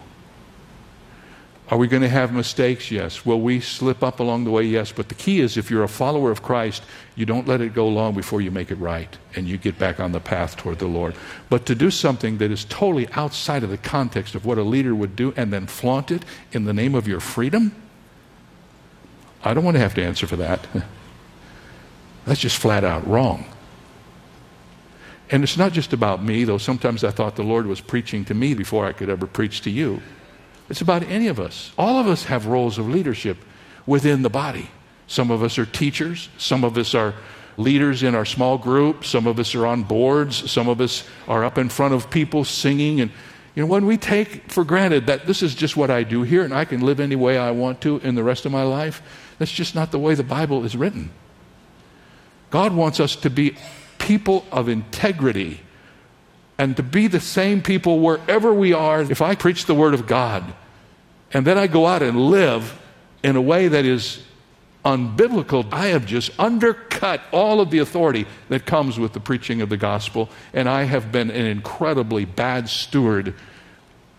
Are 1.72 1.78
we 1.78 1.88
going 1.88 2.02
to 2.02 2.10
have 2.10 2.34
mistakes? 2.34 2.92
Yes. 2.92 3.26
Will 3.26 3.40
we 3.40 3.62
slip 3.62 4.04
up 4.04 4.20
along 4.20 4.44
the 4.44 4.52
way? 4.52 4.64
Yes. 4.64 4.92
But 4.92 5.08
the 5.08 5.16
key 5.16 5.40
is 5.40 5.56
if 5.56 5.72
you're 5.72 5.86
a 5.86 5.88
follower 5.88 6.30
of 6.30 6.44
Christ, 6.44 6.84
you 7.16 7.26
don't 7.26 7.48
let 7.48 7.62
it 7.62 7.74
go 7.74 7.88
long 7.88 8.14
before 8.14 8.42
you 8.42 8.52
make 8.52 8.72
it 8.72 8.76
right 8.76 9.18
and 9.38 9.48
you 9.48 9.58
get 9.58 9.80
back 9.80 9.98
on 9.98 10.12
the 10.12 10.20
path 10.20 10.58
toward 10.58 10.80
the 10.80 10.88
Lord. 10.88 11.16
But 11.50 11.66
to 11.68 11.76
do 11.76 11.90
something 11.90 12.40
that 12.40 12.52
is 12.52 12.66
totally 12.66 13.08
outside 13.14 13.64
of 13.64 13.70
the 13.70 13.78
context 13.78 14.36
of 14.36 14.46
what 14.46 14.58
a 14.58 14.64
leader 14.64 14.94
would 14.94 15.16
do 15.16 15.34
and 15.38 15.54
then 15.54 15.66
flaunt 15.66 16.12
it 16.12 16.26
in 16.52 16.66
the 16.66 16.74
name 16.74 16.94
of 16.94 17.08
your 17.08 17.22
freedom, 17.22 17.74
I 19.42 19.54
don't 19.54 19.64
want 19.64 19.76
to 19.76 19.82
have 19.82 19.96
to 19.96 20.04
answer 20.04 20.28
for 20.28 20.36
that. 20.36 20.68
That's 22.26 22.40
just 22.40 22.58
flat 22.58 22.84
out 22.84 23.08
wrong. 23.08 23.46
And 25.30 25.44
it's 25.44 25.58
not 25.58 25.72
just 25.72 25.94
about 25.94 26.24
me, 26.24 26.44
though 26.44 26.58
sometimes 26.58 27.04
I 27.04 27.12
thought 27.12 27.36
the 27.36 27.44
Lord 27.44 27.66
was 27.66 27.80
preaching 27.80 28.26
to 28.26 28.34
me 28.34 28.54
before 28.54 28.86
I 28.86 28.92
could 28.92 29.10
ever 29.10 29.26
preach 29.26 29.62
to 29.62 29.70
you. 29.70 30.02
It's 30.70 30.82
about 30.82 31.04
any 31.04 31.28
of 31.28 31.40
us. 31.40 31.72
All 31.78 32.00
of 32.00 32.08
us 32.08 32.26
have 32.26 32.46
roles 32.46 32.78
of 32.78 32.90
leadership 32.90 33.38
within 33.86 34.22
the 34.22 34.30
body. 34.30 34.70
Some 35.08 35.32
of 35.32 35.42
us 35.44 35.58
are 35.58 35.66
teachers, 35.66 36.30
some 36.38 36.64
of 36.64 36.78
us 36.78 36.94
are 36.96 37.14
leaders 37.58 38.04
in 38.04 38.16
our 38.16 38.26
small 38.26 38.58
group, 38.58 39.04
some 39.06 39.28
of 39.28 39.40
us 39.40 39.56
are 39.56 39.66
on 39.66 39.84
boards, 39.84 40.50
some 40.50 40.70
of 40.70 40.80
us 40.80 41.08
are 41.28 41.44
up 41.44 41.58
in 41.58 41.70
front 41.70 41.94
of 41.94 42.10
people 42.10 42.46
singing 42.46 43.02
and 43.02 43.12
you 43.54 43.62
know 43.62 43.68
when 43.68 43.86
we 43.86 43.98
take 43.98 44.50
for 44.50 44.64
granted 44.64 45.08
that 45.08 45.28
this 45.28 45.44
is 45.44 45.54
just 45.54 45.76
what 45.76 45.92
I 45.92 46.04
do 46.04 46.24
here 46.24 46.44
and 46.44 46.54
I 46.54 46.64
can 46.64 46.80
live 46.80 47.02
any 47.02 47.18
way 47.18 47.38
I 47.38 47.52
want 47.52 47.82
to 47.82 47.98
in 48.00 48.16
the 48.16 48.24
rest 48.24 48.46
of 48.46 48.52
my 48.54 48.64
life, 48.64 49.02
that's 49.38 49.52
just 49.52 49.76
not 49.76 49.92
the 49.92 50.00
way 50.00 50.16
the 50.16 50.24
Bible 50.24 50.64
is 50.64 50.78
written. 50.78 51.12
God 52.52 52.74
wants 52.74 53.00
us 53.00 53.16
to 53.18 53.30
be 53.30 53.58
people 53.98 54.46
of 54.52 54.70
integrity 54.70 55.62
and 56.58 56.78
to 56.78 56.84
be 56.84 57.08
the 57.08 57.20
same 57.20 57.62
people 57.62 58.00
wherever 58.00 58.54
we 58.54 58.74
are. 58.74 59.02
If 59.02 59.22
I 59.22 59.34
preach 59.34 59.66
the 59.66 59.74
Word 59.74 59.96
of 59.96 60.06
God, 60.06 60.54
and 61.34 61.48
then 61.48 61.58
I 61.58 61.66
go 61.66 61.88
out 61.88 62.04
and 62.04 62.30
live 62.30 62.80
in 63.24 63.36
a 63.36 63.42
way 63.42 63.68
that 63.68 63.86
is 63.86 64.22
unbiblical, 64.84 65.68
I 65.72 65.88
have 65.88 66.06
just 66.06 66.38
undercut 66.40 67.22
all 67.32 67.62
of 67.62 67.72
the 67.72 67.80
authority 67.80 68.28
that 68.50 68.66
comes 68.66 69.00
with 69.00 69.14
the 69.14 69.20
preaching 69.20 69.62
of 69.62 69.70
the 69.70 69.78
gospel, 69.78 70.30
and 70.54 70.68
I 70.68 70.84
have 70.84 71.12
been 71.12 71.32
an 71.32 71.46
incredibly 71.46 72.26
bad 72.26 72.70
steward 72.70 73.34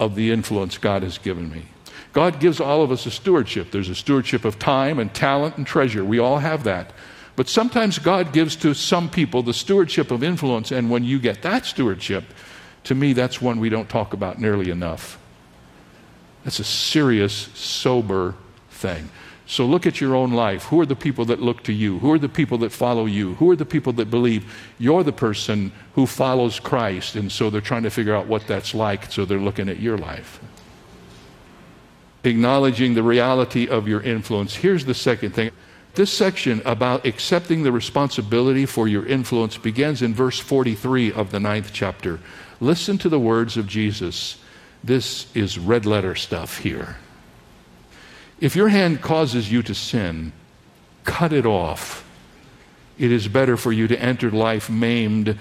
of 0.01 0.15
the 0.15 0.31
influence 0.33 0.79
God 0.79 1.03
has 1.03 1.19
given 1.19 1.53
me. 1.53 1.67
God 2.13 2.41
gives 2.41 2.61
all 2.61 2.83
of 2.83 2.91
us 2.91 3.07
a 3.07 3.11
stewardship. 3.11 3.71
There's 3.71 3.89
a 3.89 3.95
stewardship 3.95 4.45
of 4.45 4.59
time 4.59 4.99
and 4.99 5.13
talent 5.15 5.57
and 5.57 5.67
treasure. 5.67 6.05
We 6.05 6.19
all 6.19 6.39
have 6.39 6.65
that. 6.65 6.93
But 7.35 7.49
sometimes 7.49 7.99
God 7.99 8.33
gives 8.33 8.57
to 8.57 8.75
some 8.75 9.09
people 9.09 9.43
the 9.43 9.55
stewardship 9.55 10.11
of 10.11 10.23
influence, 10.23 10.71
and 10.71 10.91
when 10.91 11.05
you 11.05 11.19
get 11.19 11.43
that 11.43 11.65
stewardship, 11.65 12.25
to 12.85 12.95
me, 12.95 13.13
that's 13.13 13.41
one 13.41 13.61
we 13.61 13.69
don't 13.69 13.89
talk 13.89 14.13
about 14.13 14.39
nearly 14.39 14.71
enough. 14.71 15.19
That's 16.45 16.59
a 16.59 16.65
serious, 16.65 17.49
sober 17.55 18.35
thing. 18.71 19.09
So 19.47 19.67
look 19.67 19.87
at 19.87 20.01
your 20.01 20.15
own 20.15 20.33
life. 20.33 20.65
Who 20.65 20.81
are 20.81 20.87
the 20.87 20.97
people 20.97 21.25
that 21.27 21.41
look 21.41 21.63
to 21.65 21.73
you? 21.73 21.99
Who 21.99 22.13
are 22.13 22.19
the 22.19 22.29
people 22.29 22.59
that 22.59 22.73
follow 22.73 23.07
you? 23.07 23.35
Who 23.35 23.51
are 23.51 23.57
the 23.57 23.67
people 23.67 23.93
that 23.95 24.11
believe 24.11 24.53
you're 24.79 25.05
the 25.05 25.13
person 25.13 25.73
who 25.95 26.07
follows 26.07 26.59
Christ? 26.59 27.17
And 27.17 27.31
so 27.31 27.51
they're 27.51 27.61
trying 27.61 27.83
to 27.83 27.91
figure 27.91 28.15
out 28.15 28.27
what 28.27 28.47
that's 28.47 28.75
like, 28.75 29.13
so 29.13 29.25
they're 29.25 29.39
looking 29.39 29.69
at 29.69 29.79
your 29.79 29.99
life. 29.99 30.41
Acknowledging 32.25 32.95
the 32.95 33.03
reality 33.03 33.69
of 33.69 33.89
your 33.89 34.01
influence. 34.01 34.55
Here's 34.55 34.85
the 34.85 34.95
second 34.95 35.33
thing. 35.33 35.51
This 35.95 36.11
section 36.11 36.63
about 36.65 37.05
accepting 37.05 37.63
the 37.63 37.73
responsibility 37.73 38.65
for 38.65 38.89
your 38.89 39.05
influence 39.05 39.59
begins 39.59 40.01
in 40.01 40.15
verse 40.15 40.39
43 40.39 41.13
of 41.13 41.31
the 41.31 41.41
ninth 41.41 41.71
chapter. 41.75 42.19
Listen 42.61 42.97
to 42.99 43.11
the 43.11 43.19
words 43.19 43.59
of 43.59 43.67
Jesus. 43.67 44.39
This 44.83 45.35
is 45.37 45.59
red 45.59 45.85
letter 45.85 46.15
stuff 46.15 46.59
here. 46.59 46.97
If 48.41 48.57
your 48.57 48.69
hand 48.69 49.03
causes 49.03 49.53
you 49.53 49.63
to 49.65 49.75
sin, 49.75 50.33
cut 51.05 51.33
it 51.33 51.45
off. 51.45 52.09
It 52.99 53.13
is 53.13 53.29
better 53.29 53.59
for 53.59 53.71
you 53.71 53.87
to 53.89 54.01
enter 54.01 54.31
life 54.31 54.71
maimed 54.71 55.39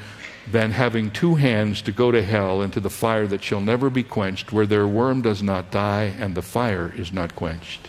than 0.51 0.71
having 0.71 1.11
two 1.11 1.35
hands 1.35 1.81
to 1.83 1.93
go 1.93 2.11
to 2.11 2.21
hell 2.21 2.61
into 2.61 2.81
the 2.81 2.89
fire 2.89 3.27
that 3.27 3.43
shall 3.43 3.61
never 3.61 3.89
be 3.89 4.03
quenched, 4.03 4.51
where 4.51 4.65
their 4.65 4.87
worm 4.87 5.21
does 5.21 5.41
not 5.41 5.71
die 5.71 6.13
and 6.19 6.35
the 6.35 6.41
fire 6.41 6.93
is 6.97 7.13
not 7.13 7.35
quenched. 7.35 7.87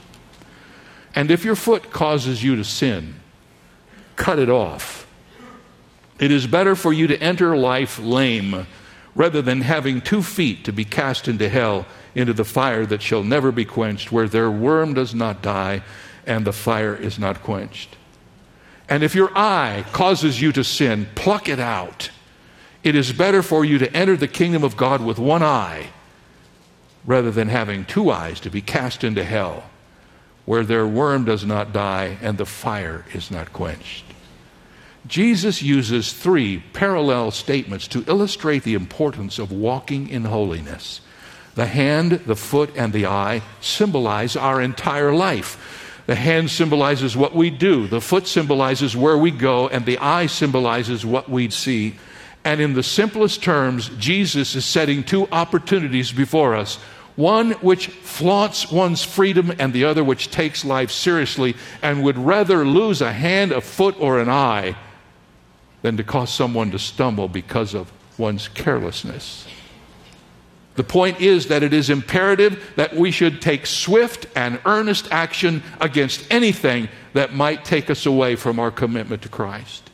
And 1.14 1.30
if 1.30 1.44
your 1.44 1.56
foot 1.56 1.90
causes 1.90 2.42
you 2.42 2.56
to 2.56 2.64
sin, 2.64 3.16
cut 4.16 4.38
it 4.38 4.48
off. 4.48 5.06
It 6.18 6.30
is 6.30 6.46
better 6.46 6.76
for 6.76 6.92
you 6.92 7.06
to 7.08 7.20
enter 7.22 7.56
life 7.56 7.98
lame 7.98 8.66
rather 9.14 9.42
than 9.42 9.60
having 9.60 10.00
two 10.00 10.22
feet 10.22 10.64
to 10.64 10.72
be 10.72 10.84
cast 10.84 11.28
into 11.28 11.48
hell, 11.48 11.86
into 12.14 12.32
the 12.32 12.44
fire 12.44 12.86
that 12.86 13.02
shall 13.02 13.22
never 13.22 13.52
be 13.52 13.64
quenched, 13.64 14.10
where 14.10 14.28
their 14.28 14.50
worm 14.50 14.94
does 14.94 15.14
not 15.14 15.42
die 15.42 15.82
and 16.26 16.44
the 16.44 16.52
fire 16.52 16.94
is 16.94 17.18
not 17.18 17.42
quenched. 17.42 17.96
And 18.88 19.02
if 19.02 19.14
your 19.14 19.36
eye 19.36 19.84
causes 19.92 20.40
you 20.40 20.52
to 20.52 20.64
sin, 20.64 21.08
pluck 21.14 21.48
it 21.48 21.60
out. 21.60 22.10
It 22.82 22.94
is 22.94 23.12
better 23.12 23.42
for 23.42 23.64
you 23.64 23.78
to 23.78 23.96
enter 23.96 24.16
the 24.16 24.28
kingdom 24.28 24.64
of 24.64 24.76
God 24.76 25.02
with 25.02 25.18
one 25.18 25.42
eye 25.42 25.88
rather 27.04 27.30
than 27.30 27.48
having 27.48 27.84
two 27.84 28.10
eyes 28.10 28.40
to 28.40 28.50
be 28.50 28.60
cast 28.60 29.02
into 29.02 29.24
hell 29.24 29.64
where 30.44 30.64
their 30.64 30.86
worm 30.86 31.24
does 31.24 31.44
not 31.44 31.72
die 31.72 32.18
and 32.20 32.38
the 32.38 32.46
fire 32.46 33.04
is 33.14 33.30
not 33.30 33.52
quenched. 33.52 34.04
Jesus 35.06 35.62
uses 35.62 36.12
three 36.12 36.62
parallel 36.72 37.30
statements 37.30 37.88
to 37.88 38.04
illustrate 38.06 38.62
the 38.62 38.74
importance 38.74 39.38
of 39.38 39.50
walking 39.50 40.08
in 40.08 40.24
holiness. 40.24 41.00
The 41.54 41.66
hand, 41.66 42.12
the 42.26 42.36
foot, 42.36 42.70
and 42.76 42.92
the 42.92 43.06
eye 43.06 43.42
symbolize 43.60 44.36
our 44.36 44.60
entire 44.60 45.12
life. 45.12 46.02
The 46.06 46.14
hand 46.14 46.50
symbolizes 46.50 47.16
what 47.16 47.34
we 47.34 47.50
do, 47.50 47.86
the 47.86 48.00
foot 48.00 48.26
symbolizes 48.26 48.96
where 48.96 49.18
we 49.18 49.30
go, 49.30 49.68
and 49.68 49.86
the 49.86 49.98
eye 49.98 50.26
symbolizes 50.26 51.04
what 51.04 51.28
we 51.28 51.50
see. 51.50 51.96
And 52.44 52.60
in 52.60 52.72
the 52.72 52.82
simplest 52.82 53.42
terms, 53.42 53.88
Jesus 53.98 54.54
is 54.54 54.64
setting 54.64 55.04
two 55.04 55.28
opportunities 55.30 56.10
before 56.10 56.56
us 56.56 56.78
one 57.16 57.52
which 57.52 57.88
flaunts 57.88 58.70
one's 58.70 59.04
freedom 59.04 59.52
and 59.58 59.72
the 59.72 59.84
other 59.84 60.02
which 60.02 60.30
takes 60.30 60.64
life 60.64 60.90
seriously 60.90 61.54
and 61.82 62.02
would 62.02 62.18
rather 62.18 62.64
lose 62.64 63.00
a 63.00 63.12
hand, 63.12 63.52
a 63.52 63.60
foot, 63.60 63.94
or 63.98 64.18
an 64.18 64.28
eye 64.28 64.76
than 65.82 65.96
to 65.96 66.04
cause 66.04 66.32
someone 66.32 66.70
to 66.70 66.78
stumble 66.78 67.28
because 67.28 67.74
of 67.74 67.92
one's 68.16 68.48
carelessness. 68.48 69.46
The 70.74 70.84
point 70.84 71.20
is 71.20 71.48
that 71.48 71.62
it 71.62 71.74
is 71.74 71.90
imperative 71.90 72.72
that 72.76 72.96
we 72.96 73.10
should 73.10 73.42
take 73.42 73.66
swift 73.66 74.26
and 74.34 74.58
earnest 74.64 75.08
action 75.10 75.62
against 75.80 76.24
anything 76.30 76.88
that 77.12 77.34
might 77.34 77.64
take 77.64 77.90
us 77.90 78.06
away 78.06 78.36
from 78.36 78.58
our 78.58 78.70
commitment 78.70 79.22
to 79.22 79.28
Christ. 79.28 79.90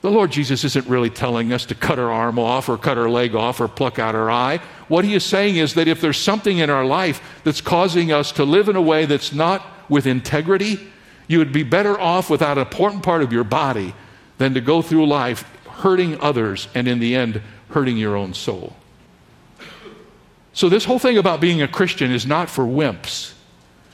The 0.00 0.10
Lord 0.10 0.30
Jesus 0.30 0.64
isn't 0.64 0.86
really 0.86 1.10
telling 1.10 1.52
us 1.52 1.66
to 1.66 1.74
cut 1.74 1.98
our 1.98 2.10
arm 2.10 2.38
off 2.38 2.68
or 2.68 2.78
cut 2.78 2.98
our 2.98 3.10
leg 3.10 3.34
off 3.34 3.60
or 3.60 3.66
pluck 3.66 3.98
out 3.98 4.14
our 4.14 4.30
eye. 4.30 4.60
What 4.86 5.04
he 5.04 5.14
is 5.14 5.24
saying 5.24 5.56
is 5.56 5.74
that 5.74 5.88
if 5.88 6.00
there's 6.00 6.18
something 6.18 6.58
in 6.58 6.70
our 6.70 6.84
life 6.84 7.20
that's 7.42 7.60
causing 7.60 8.12
us 8.12 8.30
to 8.32 8.44
live 8.44 8.68
in 8.68 8.76
a 8.76 8.82
way 8.82 9.06
that's 9.06 9.32
not 9.32 9.66
with 9.88 10.06
integrity, 10.06 10.78
you 11.26 11.38
would 11.38 11.52
be 11.52 11.64
better 11.64 11.98
off 11.98 12.30
without 12.30 12.58
an 12.58 12.66
important 12.66 13.02
part 13.02 13.22
of 13.22 13.32
your 13.32 13.44
body 13.44 13.94
than 14.38 14.54
to 14.54 14.60
go 14.60 14.82
through 14.82 15.06
life 15.06 15.42
hurting 15.66 16.20
others 16.20 16.68
and 16.74 16.86
in 16.86 17.00
the 17.00 17.16
end 17.16 17.42
hurting 17.70 17.96
your 17.96 18.16
own 18.16 18.34
soul. 18.34 18.74
So, 20.52 20.68
this 20.68 20.84
whole 20.84 20.98
thing 20.98 21.18
about 21.18 21.40
being 21.40 21.62
a 21.62 21.68
Christian 21.68 22.10
is 22.10 22.26
not 22.26 22.50
for 22.50 22.64
wimps. 22.64 23.34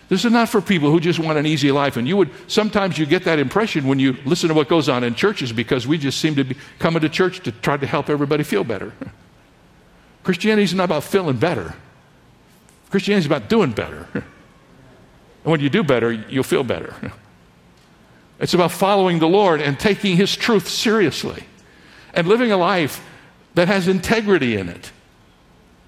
This 0.09 0.25
is 0.25 0.33
not 0.33 0.49
for 0.49 0.61
people 0.61 0.91
who 0.91 1.01
just 1.01 1.19
want 1.19 1.39
an 1.39 1.47
easy 1.47 1.73
life. 1.73 1.97
And 1.97 2.07
you 2.07 2.17
would 2.17 2.31
sometimes 2.47 2.99
you 2.99 3.07
get 3.07 3.25
that 3.25 3.39
impression 3.39 3.87
when 3.89 3.99
you 3.99 4.17
listen 4.25 4.49
to 4.49 4.55
what 4.55 4.69
goes 4.69 4.89
on 4.89 5.03
in 5.03 5.15
churches 5.15 5.53
because 5.53 5.87
we 5.87 5.99
just 5.99 6.21
seem 6.21 6.35
to 6.37 6.45
be 6.45 6.57
coming 6.79 7.01
to 7.01 7.09
church 7.09 7.41
to 7.45 7.53
try 7.53 7.77
to 7.77 7.87
help 7.87 8.11
everybody 8.11 8.45
feel 8.45 8.65
better. 8.65 8.93
Christianity 10.23 10.65
is 10.65 10.75
not 10.75 10.85
about 10.85 11.05
feeling 11.05 11.37
better. 11.37 11.75
Christianity 12.91 13.21
is 13.21 13.27
about 13.27 13.49
doing 13.49 13.73
better. 13.73 14.09
And 15.45 15.51
when 15.51 15.61
you 15.61 15.69
do 15.69 15.85
better, 15.85 16.11
you'll 16.11 16.43
feel 16.43 16.65
better. 16.65 16.95
It's 18.41 18.53
about 18.53 18.73
following 18.73 19.21
the 19.21 19.29
Lord 19.29 19.61
and 19.61 19.79
taking 19.79 20.17
His 20.17 20.35
truth 20.35 20.69
seriously 20.69 21.45
and 22.13 22.27
living 22.27 22.51
a 22.51 22.57
life 22.57 23.01
that 23.55 23.69
has 23.69 23.87
integrity 23.87 24.57
in 24.57 24.69
it 24.69 24.91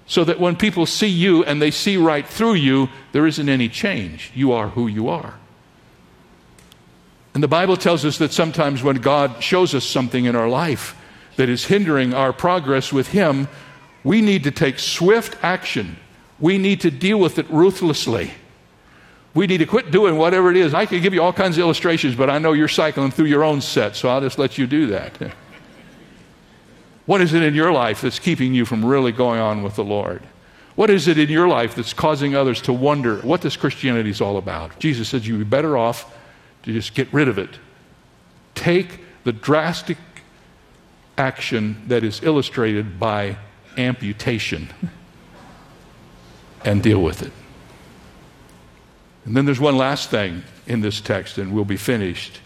so 0.07 0.23
that 0.23 0.39
when 0.39 0.55
people 0.55 0.85
see 0.85 1.07
you 1.07 1.43
and 1.43 1.61
they 1.61 1.69
see 1.69 1.97
right 1.97 2.25
through 2.25 2.53
you, 2.53 2.89
there 3.11 3.27
isn't 3.27 3.49
any 3.49 3.67
change. 3.67 4.31
You 4.33 4.53
are 4.53 4.69
who 4.69 4.87
you 4.87 5.09
are. 5.09 5.35
And 7.33 7.43
the 7.43 7.47
Bible 7.47 7.77
tells 7.77 8.03
us 8.05 8.17
that 8.17 8.31
sometimes 8.31 8.81
when 8.81 8.95
God 8.95 9.43
shows 9.43 9.75
us 9.75 9.83
something 9.83 10.25
in 10.25 10.35
our 10.35 10.49
life 10.49 10.95
that 11.35 11.49
is 11.49 11.65
hindering 11.65 12.13
our 12.13 12.33
progress 12.33 12.91
with 12.91 13.09
Him, 13.09 13.47
we 14.03 14.21
need 14.21 14.45
to 14.45 14.51
take 14.51 14.79
swift 14.79 15.37
action. 15.43 15.97
We 16.39 16.57
need 16.57 16.81
to 16.81 16.89
deal 16.89 17.19
with 17.19 17.37
it 17.37 17.47
ruthlessly. 17.49 18.31
We 19.33 19.45
need 19.45 19.57
to 19.57 19.65
quit 19.65 19.91
doing 19.91 20.17
whatever 20.17 20.49
it 20.49 20.57
is. 20.57 20.73
I 20.73 20.85
could 20.85 21.03
give 21.03 21.13
you 21.13 21.21
all 21.21 21.33
kinds 21.33 21.57
of 21.57 21.61
illustrations, 21.61 22.15
but 22.15 22.29
I 22.29 22.39
know 22.39 22.53
you're 22.53 22.67
cycling 22.67 23.11
through 23.11 23.25
your 23.25 23.43
own 23.43 23.61
set, 23.61 23.95
so 23.95 24.09
I'll 24.09 24.21
just 24.21 24.39
let 24.39 24.57
you 24.57 24.65
do 24.65 24.87
that. 24.87 25.33
What 27.07 27.21
is 27.21 27.33
it 27.33 27.41
in 27.41 27.55
your 27.55 27.71
life 27.71 28.01
that's 28.01 28.19
keeping 28.19 28.53
you 28.53 28.65
from 28.65 28.85
really 28.85 29.13
going 29.13 29.39
on 29.39 29.63
with 29.63 29.75
the 29.75 29.83
Lord? 29.83 30.21
What 30.75 30.89
is 30.89 31.07
it 31.07 31.17
in 31.17 31.29
your 31.29 31.47
life 31.47 31.73
that's 31.73 31.93
causing 31.93 32.35
others 32.35 32.61
to 32.63 32.73
wonder 32.73 33.17
what 33.21 33.41
this 33.41 33.55
Christianity 33.55 34.09
is 34.09 34.21
all 34.21 34.37
about? 34.37 34.77
Jesus 34.77 35.09
said 35.09 35.25
you'd 35.25 35.39
be 35.39 35.43
better 35.45 35.77
off 35.77 36.13
to 36.63 36.73
just 36.73 36.93
get 36.93 37.11
rid 37.11 37.29
of 37.29 37.39
it. 37.39 37.49
Take 38.53 38.99
the 39.23 39.31
drastic 39.31 39.97
action 41.17 41.81
that 41.87 42.03
is 42.03 42.21
illustrated 42.23 42.99
by 42.99 43.37
amputation 43.77 44.69
and 46.65 46.83
deal 46.83 47.01
with 47.01 47.23
it. 47.23 47.31
And 49.25 49.35
then 49.35 49.45
there's 49.45 49.59
one 49.61 49.77
last 49.77 50.09
thing 50.09 50.43
in 50.67 50.81
this 50.81 50.99
text, 50.99 51.37
and 51.37 51.53
we'll 51.53 51.65
be 51.65 51.77
finished 51.77 52.41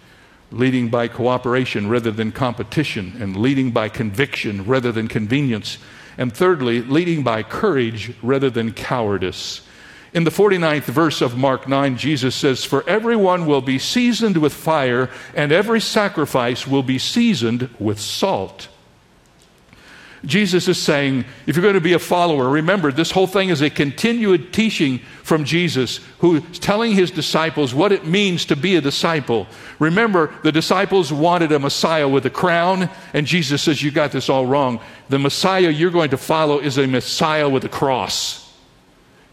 leading 0.51 0.89
by 0.89 1.07
cooperation 1.07 1.89
rather 1.89 2.11
than 2.11 2.31
competition, 2.31 3.15
and 3.19 3.35
leading 3.35 3.71
by 3.71 3.89
conviction 3.89 4.65
rather 4.65 4.91
than 4.91 5.07
convenience. 5.07 5.77
And 6.17 6.33
thirdly, 6.33 6.81
leading 6.81 7.23
by 7.23 7.43
courage 7.43 8.13
rather 8.21 8.49
than 8.49 8.73
cowardice. 8.73 9.61
In 10.13 10.25
the 10.25 10.31
49th 10.31 10.83
verse 10.83 11.21
of 11.21 11.37
Mark 11.37 11.69
9, 11.69 11.95
Jesus 11.95 12.35
says, 12.35 12.65
For 12.65 12.87
everyone 12.87 13.45
will 13.45 13.61
be 13.61 13.79
seasoned 13.79 14.37
with 14.37 14.53
fire, 14.53 15.09
and 15.33 15.53
every 15.53 15.79
sacrifice 15.79 16.67
will 16.67 16.83
be 16.83 16.99
seasoned 16.99 17.69
with 17.79 17.97
salt. 17.97 18.67
Jesus 20.23 20.67
is 20.67 20.77
saying, 20.77 21.25
if 21.47 21.55
you're 21.55 21.63
going 21.63 21.73
to 21.73 21.81
be 21.81 21.93
a 21.93 21.99
follower, 21.99 22.47
remember 22.47 22.91
this 22.91 23.09
whole 23.09 23.25
thing 23.25 23.49
is 23.49 23.61
a 23.61 23.71
continued 23.71 24.53
teaching 24.53 24.99
from 25.23 25.43
Jesus, 25.43 25.99
who's 26.19 26.59
telling 26.59 26.91
his 26.91 27.09
disciples 27.09 27.73
what 27.73 27.91
it 27.91 28.05
means 28.05 28.45
to 28.45 28.55
be 28.55 28.75
a 28.75 28.81
disciple. 28.81 29.47
Remember, 29.79 30.31
the 30.43 30.51
disciples 30.51 31.11
wanted 31.11 31.51
a 31.51 31.57
Messiah 31.57 32.07
with 32.07 32.25
a 32.27 32.29
crown, 32.29 32.87
and 33.15 33.25
Jesus 33.25 33.63
says, 33.63 33.81
You 33.81 33.89
got 33.89 34.11
this 34.11 34.29
all 34.29 34.45
wrong. 34.45 34.79
The 35.09 35.17
Messiah 35.17 35.71
you're 35.71 35.89
going 35.89 36.11
to 36.11 36.17
follow 36.17 36.59
is 36.59 36.77
a 36.77 36.85
Messiah 36.85 37.49
with 37.49 37.65
a 37.65 37.69
cross. 37.69 38.41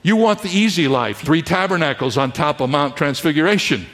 You 0.03 0.17
want 0.17 0.41
the 0.41 0.49
easy 0.49 0.89
life, 0.89 1.19
three 1.19 1.43
tabernacles 1.43 2.17
on 2.17 2.33
top 2.33 2.61
of 2.61 2.71
Mount 2.71 2.97
Transfiguration. 2.97 3.85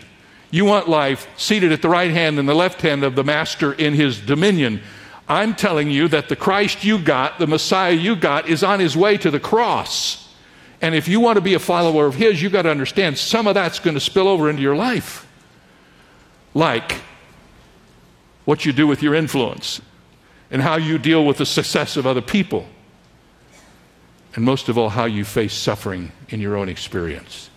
You 0.52 0.64
want 0.64 0.88
life 0.88 1.26
seated 1.36 1.72
at 1.72 1.82
the 1.82 1.88
right 1.88 2.12
hand 2.12 2.38
and 2.38 2.48
the 2.48 2.54
left 2.54 2.82
hand 2.82 3.02
of 3.02 3.16
the 3.16 3.24
Master 3.24 3.72
in 3.72 3.94
his 3.94 4.20
dominion. 4.20 4.80
I'm 5.28 5.54
telling 5.54 5.90
you 5.90 6.08
that 6.08 6.28
the 6.28 6.36
Christ 6.36 6.84
you 6.84 6.98
got, 6.98 7.38
the 7.38 7.46
Messiah 7.46 7.92
you 7.92 8.14
got, 8.14 8.48
is 8.48 8.62
on 8.62 8.80
his 8.80 8.96
way 8.96 9.16
to 9.18 9.30
the 9.30 9.40
cross. 9.40 10.28
And 10.82 10.94
if 10.94 11.08
you 11.08 11.18
want 11.20 11.36
to 11.36 11.40
be 11.40 11.54
a 11.54 11.58
follower 11.58 12.06
of 12.06 12.14
his, 12.14 12.42
you've 12.42 12.52
got 12.52 12.62
to 12.62 12.70
understand 12.70 13.16
some 13.16 13.46
of 13.46 13.54
that's 13.54 13.78
going 13.78 13.94
to 13.94 14.00
spill 14.00 14.28
over 14.28 14.50
into 14.50 14.60
your 14.60 14.76
life. 14.76 15.26
Like 16.52 17.00
what 18.44 18.66
you 18.66 18.72
do 18.72 18.86
with 18.86 19.02
your 19.02 19.14
influence 19.14 19.80
and 20.50 20.60
how 20.60 20.76
you 20.76 20.98
deal 20.98 21.24
with 21.24 21.38
the 21.38 21.46
success 21.46 21.96
of 21.96 22.06
other 22.06 22.20
people. 22.20 22.66
And 24.34 24.44
most 24.44 24.68
of 24.68 24.76
all, 24.76 24.90
how 24.90 25.06
you 25.06 25.24
face 25.24 25.54
suffering 25.54 26.12
in 26.28 26.40
your 26.40 26.56
own 26.56 26.68
experience. 26.68 27.48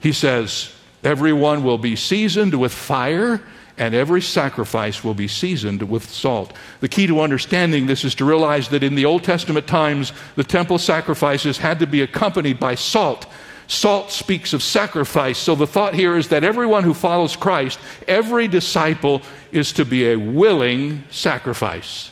He 0.00 0.12
says, 0.12 0.72
Everyone 1.04 1.64
will 1.64 1.78
be 1.78 1.96
seasoned 1.96 2.58
with 2.58 2.72
fire 2.72 3.42
and 3.78 3.94
every 3.94 4.20
sacrifice 4.22 5.02
will 5.02 5.14
be 5.14 5.28
seasoned 5.28 5.82
with 5.82 6.08
salt. 6.08 6.52
The 6.80 6.88
key 6.88 7.06
to 7.06 7.20
understanding 7.20 7.86
this 7.86 8.04
is 8.04 8.14
to 8.16 8.24
realize 8.24 8.68
that 8.68 8.82
in 8.82 8.94
the 8.94 9.04
Old 9.06 9.24
Testament 9.24 9.66
times, 9.66 10.12
the 10.36 10.44
temple 10.44 10.78
sacrifices 10.78 11.58
had 11.58 11.78
to 11.80 11.86
be 11.86 12.02
accompanied 12.02 12.60
by 12.60 12.74
salt. 12.74 13.26
Salt 13.66 14.12
speaks 14.12 14.52
of 14.52 14.62
sacrifice. 14.62 15.38
So 15.38 15.54
the 15.54 15.66
thought 15.66 15.94
here 15.94 16.16
is 16.16 16.28
that 16.28 16.44
everyone 16.44 16.84
who 16.84 16.94
follows 16.94 17.34
Christ, 17.34 17.78
every 18.06 18.46
disciple, 18.46 19.22
is 19.50 19.72
to 19.72 19.84
be 19.84 20.10
a 20.10 20.16
willing 20.16 21.04
sacrifice. 21.10 22.11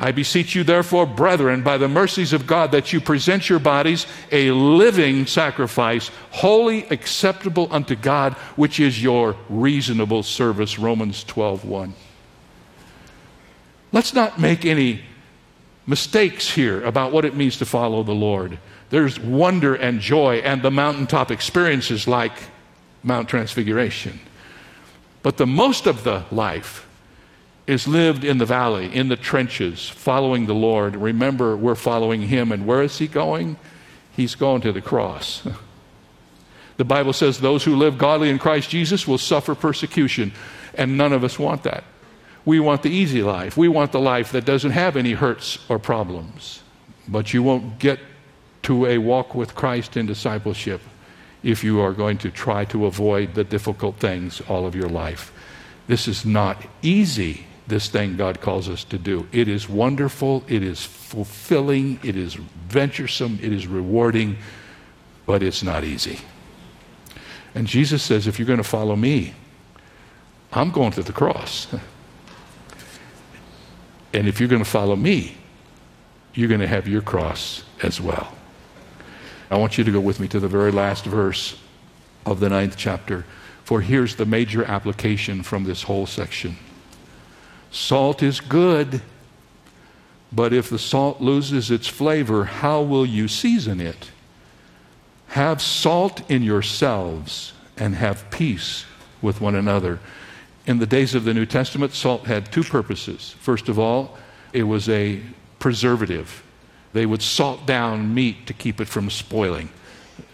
I 0.00 0.12
beseech 0.12 0.54
you, 0.54 0.62
therefore, 0.62 1.06
brethren, 1.06 1.62
by 1.62 1.76
the 1.76 1.88
mercies 1.88 2.32
of 2.32 2.46
God, 2.46 2.70
that 2.70 2.92
you 2.92 3.00
present 3.00 3.48
your 3.48 3.58
bodies 3.58 4.06
a 4.30 4.52
living 4.52 5.26
sacrifice, 5.26 6.10
wholly 6.30 6.84
acceptable 6.90 7.66
unto 7.72 7.96
God, 7.96 8.34
which 8.54 8.78
is 8.78 9.02
your 9.02 9.36
reasonable 9.48 10.22
service. 10.22 10.78
Romans 10.78 11.24
12 11.24 11.64
1. 11.64 11.94
Let's 13.90 14.14
not 14.14 14.38
make 14.38 14.64
any 14.64 15.02
mistakes 15.86 16.48
here 16.48 16.84
about 16.84 17.10
what 17.10 17.24
it 17.24 17.34
means 17.34 17.56
to 17.58 17.66
follow 17.66 18.04
the 18.04 18.14
Lord. 18.14 18.58
There's 18.90 19.18
wonder 19.18 19.74
and 19.74 20.00
joy 20.00 20.36
and 20.36 20.62
the 20.62 20.70
mountaintop 20.70 21.30
experiences 21.30 22.06
like 22.06 22.32
Mount 23.02 23.28
Transfiguration. 23.28 24.20
But 25.22 25.38
the 25.38 25.46
most 25.46 25.86
of 25.86 26.04
the 26.04 26.24
life 26.30 26.87
is 27.68 27.86
lived 27.86 28.24
in 28.24 28.38
the 28.38 28.46
valley, 28.46 28.92
in 28.92 29.08
the 29.08 29.16
trenches, 29.16 29.90
following 29.90 30.46
the 30.46 30.54
Lord. 30.54 30.96
Remember, 30.96 31.54
we're 31.54 31.74
following 31.74 32.22
Him. 32.22 32.50
And 32.50 32.66
where 32.66 32.82
is 32.82 32.96
He 32.96 33.06
going? 33.06 33.58
He's 34.16 34.34
going 34.34 34.62
to 34.62 34.72
the 34.72 34.80
cross. 34.80 35.46
the 36.78 36.84
Bible 36.86 37.12
says 37.12 37.38
those 37.38 37.62
who 37.62 37.76
live 37.76 37.98
godly 37.98 38.30
in 38.30 38.38
Christ 38.38 38.70
Jesus 38.70 39.06
will 39.06 39.18
suffer 39.18 39.54
persecution. 39.54 40.32
And 40.74 40.96
none 40.96 41.12
of 41.12 41.22
us 41.22 41.38
want 41.38 41.64
that. 41.64 41.84
We 42.46 42.58
want 42.58 42.82
the 42.82 42.90
easy 42.90 43.22
life. 43.22 43.58
We 43.58 43.68
want 43.68 43.92
the 43.92 44.00
life 44.00 44.32
that 44.32 44.46
doesn't 44.46 44.70
have 44.70 44.96
any 44.96 45.12
hurts 45.12 45.58
or 45.68 45.78
problems. 45.78 46.62
But 47.06 47.34
you 47.34 47.42
won't 47.42 47.78
get 47.78 48.00
to 48.62 48.86
a 48.86 48.96
walk 48.96 49.34
with 49.34 49.54
Christ 49.54 49.94
in 49.94 50.06
discipleship 50.06 50.80
if 51.42 51.62
you 51.62 51.80
are 51.80 51.92
going 51.92 52.16
to 52.18 52.30
try 52.30 52.64
to 52.66 52.86
avoid 52.86 53.34
the 53.34 53.44
difficult 53.44 53.96
things 53.96 54.40
all 54.48 54.66
of 54.66 54.74
your 54.74 54.88
life. 54.88 55.32
This 55.86 56.08
is 56.08 56.24
not 56.24 56.64
easy 56.80 57.44
this 57.68 57.88
thing 57.88 58.16
God 58.16 58.40
calls 58.40 58.68
us 58.68 58.84
to 58.84 58.98
do. 58.98 59.28
It 59.30 59.46
is 59.46 59.68
wonderful, 59.68 60.42
it 60.48 60.62
is 60.62 60.84
fulfilling, 60.84 62.00
it 62.02 62.16
is 62.16 62.34
venturesome, 62.34 63.38
it 63.42 63.52
is 63.52 63.66
rewarding, 63.66 64.38
but 65.26 65.42
it's 65.42 65.62
not 65.62 65.84
easy. 65.84 66.18
And 67.54 67.66
Jesus 67.66 68.02
says, 68.02 68.26
if 68.26 68.38
you're 68.38 68.46
going 68.46 68.58
to 68.58 68.64
follow 68.64 68.96
me, 68.96 69.34
I'm 70.52 70.70
going 70.70 70.92
to 70.92 71.02
the 71.02 71.12
cross. 71.12 71.68
And 74.14 74.26
if 74.26 74.40
you're 74.40 74.48
going 74.48 74.64
to 74.64 74.68
follow 74.68 74.96
me, 74.96 75.36
you're 76.32 76.48
going 76.48 76.62
to 76.62 76.66
have 76.66 76.88
your 76.88 77.02
cross 77.02 77.62
as 77.82 78.00
well. 78.00 78.32
I 79.50 79.58
want 79.58 79.76
you 79.76 79.84
to 79.84 79.92
go 79.92 80.00
with 80.00 80.18
me 80.18 80.28
to 80.28 80.40
the 80.40 80.48
very 80.48 80.72
last 80.72 81.04
verse 81.04 81.58
of 82.24 82.40
the 82.40 82.48
ninth 82.48 82.76
chapter, 82.76 83.26
for 83.64 83.82
here's 83.82 84.16
the 84.16 84.24
major 84.24 84.64
application 84.64 85.42
from 85.42 85.64
this 85.64 85.82
whole 85.82 86.06
section. 86.06 86.56
Salt 87.70 88.22
is 88.22 88.40
good, 88.40 89.02
but 90.32 90.52
if 90.52 90.68
the 90.70 90.78
salt 90.78 91.20
loses 91.20 91.70
its 91.70 91.86
flavor, 91.86 92.44
how 92.44 92.82
will 92.82 93.06
you 93.06 93.28
season 93.28 93.80
it? 93.80 94.10
Have 95.28 95.60
salt 95.60 96.28
in 96.30 96.42
yourselves 96.42 97.52
and 97.76 97.94
have 97.94 98.30
peace 98.30 98.84
with 99.20 99.40
one 99.40 99.54
another. 99.54 100.00
In 100.66 100.78
the 100.78 100.86
days 100.86 101.14
of 101.14 101.24
the 101.24 101.34
New 101.34 101.46
Testament, 101.46 101.94
salt 101.94 102.26
had 102.26 102.50
two 102.52 102.62
purposes. 102.62 103.34
First 103.40 103.68
of 103.68 103.78
all, 103.78 104.18
it 104.52 104.64
was 104.64 104.88
a 104.88 105.20
preservative. 105.58 106.42
They 106.92 107.06
would 107.06 107.22
salt 107.22 107.66
down 107.66 108.14
meat 108.14 108.46
to 108.46 108.52
keep 108.52 108.80
it 108.80 108.88
from 108.88 109.10
spoiling. 109.10 109.70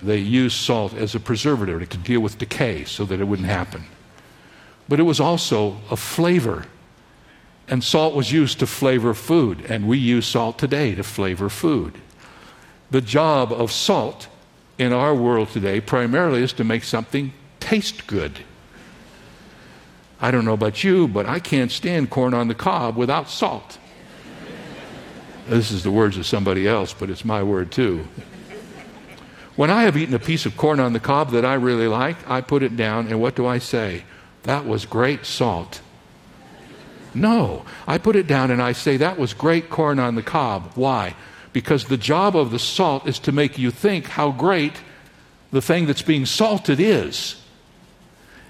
They 0.03 0.19
used 0.19 0.57
salt 0.57 0.95
as 0.95 1.15
a 1.15 1.21
preservative 1.21 1.89
to 1.89 1.99
deal 1.99 2.21
with 2.21 2.39
decay 2.39 2.85
so 2.85 3.05
that 3.05 3.21
it 3.21 3.25
wouldn't 3.25 3.49
happen. 3.49 3.85
But 4.89 5.01
it 5.01 5.05
was 5.05 5.21
also 5.21 5.79
a 5.91 5.97
flavor 5.97 6.67
and 7.69 7.83
salt 7.83 8.15
was 8.15 8.31
used 8.31 8.59
to 8.59 8.67
flavor 8.67 9.15
food, 9.15 9.65
and 9.69 9.89
we 9.89 9.99
use 9.99 10.27
salt 10.27 10.59
today 10.59 10.95
to 10.95 11.03
flavor 11.03 11.49
food. 11.49 11.99
The 12.91 13.01
job 13.01 13.53
of 13.53 13.73
salt 13.73 14.29
in 14.79 14.93
our 14.93 15.15
world 15.15 15.49
today 15.49 15.81
primarily 15.81 16.43
is 16.43 16.53
to 16.55 16.65
make 16.65 16.85
something 16.85 17.33
taste 17.61 18.07
good. 18.07 18.41
I 20.21 20.31
don't 20.31 20.45
know 20.45 20.53
about 20.53 20.85
you, 20.85 21.09
but 21.09 21.27
I 21.27 21.39
can't 21.39 21.73
stand 21.73 22.11
corn 22.11 22.35
on 22.35 22.49
the 22.49 22.55
cob 22.55 22.97
without 22.97 23.29
salt. 23.29 23.79
This 25.49 25.71
is 25.71 25.83
the 25.83 25.91
words 25.91 26.17
of 26.17 26.27
somebody 26.27 26.67
else, 26.67 26.95
but 26.95 27.11
it's 27.11 27.25
my 27.25 27.43
word 27.43 27.71
too. 27.71 28.07
When 29.57 29.71
I 29.71 29.83
have 29.83 29.97
eaten 29.97 30.15
a 30.15 30.19
piece 30.19 30.47
of 30.47 30.57
corn 30.57 30.81
on 30.81 30.95
the 30.95 31.01
cob 31.01 31.31
that 31.31 31.45
I 31.45 31.55
really 31.55 31.87
like, 31.87 32.29
I 32.29 32.41
put 32.41 32.63
it 32.63 32.77
down, 32.77 33.09
and 33.09 33.21
what 33.21 33.37
do 33.37 33.47
I 33.47 33.59
say? 33.59 34.05
That 34.45 34.67
was 34.67 34.85
great 34.85 35.25
salt. 35.25 35.81
No, 37.15 37.65
I 37.87 37.99
put 37.99 38.17
it 38.17 38.27
down 38.27 38.51
and 38.51 38.61
I 38.61 38.73
say, 38.73 38.97
that 38.97 39.19
was 39.19 39.35
great 39.35 39.71
corn 39.71 39.99
on 39.99 40.15
the 40.15 40.23
cob. 40.23 40.73
Why? 40.75 41.15
Because 41.53 41.85
the 41.85 41.97
job 41.97 42.37
of 42.37 42.51
the 42.51 42.59
salt 42.59 43.07
is 43.07 43.19
to 43.21 43.33
make 43.33 43.59
you 43.59 43.71
think 43.71 44.07
how 44.07 44.33
great 44.33 44.75
the 45.53 45.63
thing 45.63 45.87
that's 45.87 46.03
being 46.03 46.27
salted 46.27 46.81
is. 46.81 47.41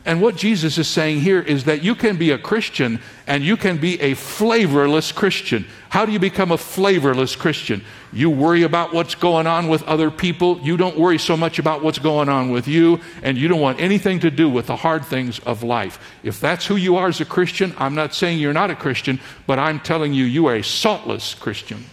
And 0.06 0.20
what 0.20 0.36
Jesus 0.36 0.76
is 0.76 0.86
saying 0.86 1.20
here 1.20 1.40
is 1.40 1.64
that 1.64 1.82
you 1.82 1.94
can 1.94 2.18
be 2.18 2.30
a 2.30 2.38
Christian 2.38 3.00
and 3.26 3.42
you 3.42 3.56
can 3.56 3.78
be 3.78 3.98
a 4.02 4.12
flavorless 4.12 5.12
Christian. 5.12 5.64
How 5.88 6.04
do 6.04 6.12
you 6.12 6.18
become 6.18 6.52
a 6.52 6.58
flavorless 6.58 7.34
Christian? 7.36 7.82
You 8.12 8.28
worry 8.28 8.64
about 8.64 8.92
what's 8.92 9.14
going 9.14 9.46
on 9.46 9.68
with 9.68 9.82
other 9.84 10.10
people. 10.10 10.60
You 10.60 10.76
don't 10.76 10.98
worry 10.98 11.18
so 11.18 11.38
much 11.38 11.58
about 11.58 11.82
what's 11.82 11.98
going 11.98 12.28
on 12.28 12.50
with 12.50 12.68
you, 12.68 13.00
and 13.22 13.38
you 13.38 13.48
don't 13.48 13.60
want 13.60 13.80
anything 13.80 14.20
to 14.20 14.30
do 14.30 14.48
with 14.48 14.66
the 14.66 14.76
hard 14.76 15.06
things 15.06 15.38
of 15.40 15.62
life. 15.62 15.98
If 16.22 16.38
that's 16.38 16.66
who 16.66 16.76
you 16.76 16.96
are 16.96 17.08
as 17.08 17.22
a 17.22 17.24
Christian, 17.24 17.74
I'm 17.78 17.94
not 17.94 18.12
saying 18.12 18.38
you're 18.38 18.52
not 18.52 18.70
a 18.70 18.76
Christian, 18.76 19.20
but 19.46 19.58
I'm 19.58 19.80
telling 19.80 20.12
you, 20.12 20.24
you 20.24 20.46
are 20.46 20.56
a 20.56 20.62
saltless 20.62 21.34
Christian. 21.34 21.84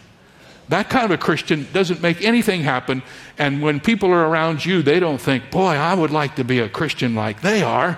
That 0.69 0.89
kind 0.89 1.05
of 1.05 1.11
a 1.11 1.17
Christian 1.17 1.67
doesn't 1.73 2.01
make 2.01 2.21
anything 2.23 2.61
happen. 2.61 3.03
And 3.37 3.61
when 3.61 3.79
people 3.79 4.09
are 4.09 4.27
around 4.27 4.65
you, 4.65 4.81
they 4.81 4.99
don't 4.99 5.19
think, 5.19 5.51
boy, 5.51 5.75
I 5.75 5.93
would 5.93 6.11
like 6.11 6.35
to 6.35 6.43
be 6.43 6.59
a 6.59 6.69
Christian 6.69 7.13
like 7.15 7.41
they 7.41 7.61
are. 7.61 7.97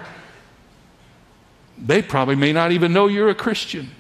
They 1.77 2.01
probably 2.01 2.35
may 2.35 2.53
not 2.53 2.71
even 2.71 2.93
know 2.93 3.07
you're 3.07 3.29
a 3.29 3.35
Christian. 3.35 3.91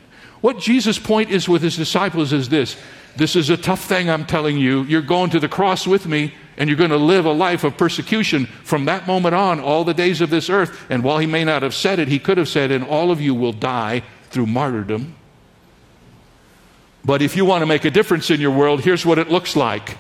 What 0.41 0.59
Jesus' 0.59 0.99
point 0.99 1.29
is 1.29 1.47
with 1.47 1.61
his 1.61 1.77
disciples 1.77 2.33
is 2.33 2.49
this 2.49 2.75
this 3.15 3.35
is 3.35 3.49
a 3.49 3.57
tough 3.57 3.83
thing 3.83 4.09
I'm 4.09 4.25
telling 4.25 4.57
you. 4.57 4.83
You're 4.83 5.01
going 5.01 5.29
to 5.31 5.39
the 5.39 5.47
cross 5.47 5.85
with 5.85 6.07
me, 6.07 6.33
and 6.57 6.67
you're 6.67 6.77
going 6.77 6.89
to 6.89 6.97
live 6.97 7.25
a 7.25 7.31
life 7.31 7.63
of 7.63 7.77
persecution 7.77 8.47
from 8.63 8.85
that 8.85 9.05
moment 9.05 9.35
on, 9.35 9.59
all 9.59 9.83
the 9.83 9.93
days 9.93 10.19
of 10.19 10.31
this 10.31 10.49
earth. 10.49 10.85
And 10.89 11.03
while 11.03 11.19
he 11.19 11.27
may 11.27 11.43
not 11.43 11.61
have 11.61 11.75
said 11.75 11.99
it, 11.99 12.07
he 12.07 12.17
could 12.17 12.37
have 12.37 12.49
said, 12.49 12.71
and 12.71 12.83
all 12.83 13.11
of 13.11 13.21
you 13.21 13.35
will 13.35 13.53
die 13.53 14.01
through 14.31 14.47
martyrdom. 14.47 15.15
But 17.05 17.21
if 17.21 17.35
you 17.35 17.45
want 17.45 17.61
to 17.61 17.65
make 17.65 17.85
a 17.85 17.91
difference 17.91 18.29
in 18.29 18.39
your 18.39 18.51
world, 18.51 18.81
here's 18.81 19.05
what 19.05 19.19
it 19.19 19.29
looks 19.29 19.55
like. 19.55 19.97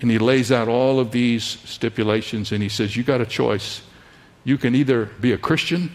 And 0.00 0.10
he 0.10 0.18
lays 0.18 0.50
out 0.52 0.68
all 0.68 0.98
of 1.00 1.10
these 1.10 1.44
stipulations 1.44 2.52
and 2.52 2.62
he 2.62 2.68
says, 2.68 2.96
You 2.96 3.02
got 3.02 3.20
a 3.20 3.26
choice. 3.26 3.82
You 4.44 4.58
can 4.58 4.74
either 4.74 5.06
be 5.06 5.32
a 5.32 5.38
Christian 5.38 5.90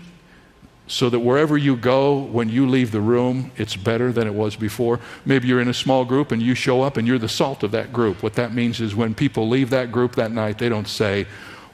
so 0.87 1.09
that 1.09 1.19
wherever 1.19 1.57
you 1.57 1.77
go, 1.77 2.17
when 2.17 2.49
you 2.49 2.67
leave 2.67 2.91
the 2.91 2.99
room, 2.99 3.51
it's 3.55 3.77
better 3.77 4.11
than 4.11 4.27
it 4.27 4.33
was 4.33 4.55
before. 4.55 4.99
Maybe 5.25 5.47
you're 5.47 5.61
in 5.61 5.69
a 5.69 5.73
small 5.73 6.03
group 6.03 6.31
and 6.31 6.41
you 6.41 6.53
show 6.55 6.81
up 6.81 6.97
and 6.97 7.07
you're 7.07 7.19
the 7.19 7.29
salt 7.29 7.63
of 7.63 7.71
that 7.71 7.93
group. 7.93 8.23
What 8.23 8.33
that 8.33 8.53
means 8.53 8.81
is 8.81 8.95
when 8.95 9.13
people 9.13 9.47
leave 9.47 9.69
that 9.69 9.91
group 9.91 10.15
that 10.15 10.31
night, 10.31 10.57
they 10.57 10.69
don't 10.69 10.87
say, 10.87 11.27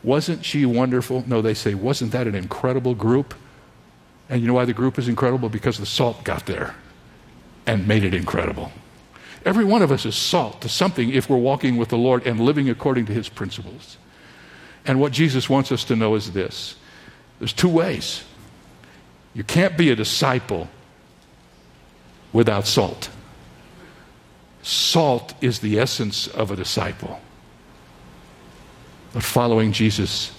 Wasn't 0.04 0.44
she 0.44 0.66
wonderful? 0.66 1.24
No, 1.28 1.42
they 1.42 1.54
say, 1.54 1.76
Wasn't 1.76 2.12
that 2.12 2.28
an 2.28 2.36
incredible 2.36 2.96
group? 2.96 3.34
And 4.30 4.42
you 4.42 4.48
know 4.48 4.54
why 4.54 4.66
the 4.66 4.74
group 4.74 5.00
is 5.00 5.08
incredible? 5.08 5.48
Because 5.48 5.78
the 5.78 5.86
salt 5.86 6.24
got 6.24 6.46
there 6.46 6.76
and 7.68 7.88
made 7.88 8.04
it 8.04 8.14
incredible. 8.14 8.72
Every 9.46 9.66
one 9.66 9.82
of 9.82 9.92
us 9.92 10.06
is 10.06 10.16
salt 10.16 10.62
to 10.62 10.70
something 10.70 11.10
if 11.10 11.30
we're 11.30 11.38
walking 11.38 11.78
with 11.78 11.90
the 11.90 11.98
Lord 11.98 12.26
and 12.26 12.40
living 12.40 12.70
according 12.70 13.06
to 13.06 13.14
his 13.14 13.30
principles. 13.30 13.98
And 14.86 15.00
what 15.00 15.12
Jesus 15.12 15.50
wants 15.50 15.72
us 15.72 15.84
to 15.86 15.96
know 15.96 16.16
is 16.16 16.32
this 16.32 16.76
there's 17.40 17.54
two 17.54 17.70
ways. 17.70 18.24
You 19.34 19.44
can't 19.44 19.78
be 19.78 19.92
a 19.92 19.96
disciple 19.96 20.68
without 22.34 22.66
salt. 22.66 23.10
Salt 24.64 25.34
is 25.42 25.60
the 25.60 25.80
essence 25.80 26.28
of 26.28 26.50
a 26.50 26.56
disciple. 26.56 27.20
But 29.14 29.24
following 29.24 29.72
Jesus 29.72 30.34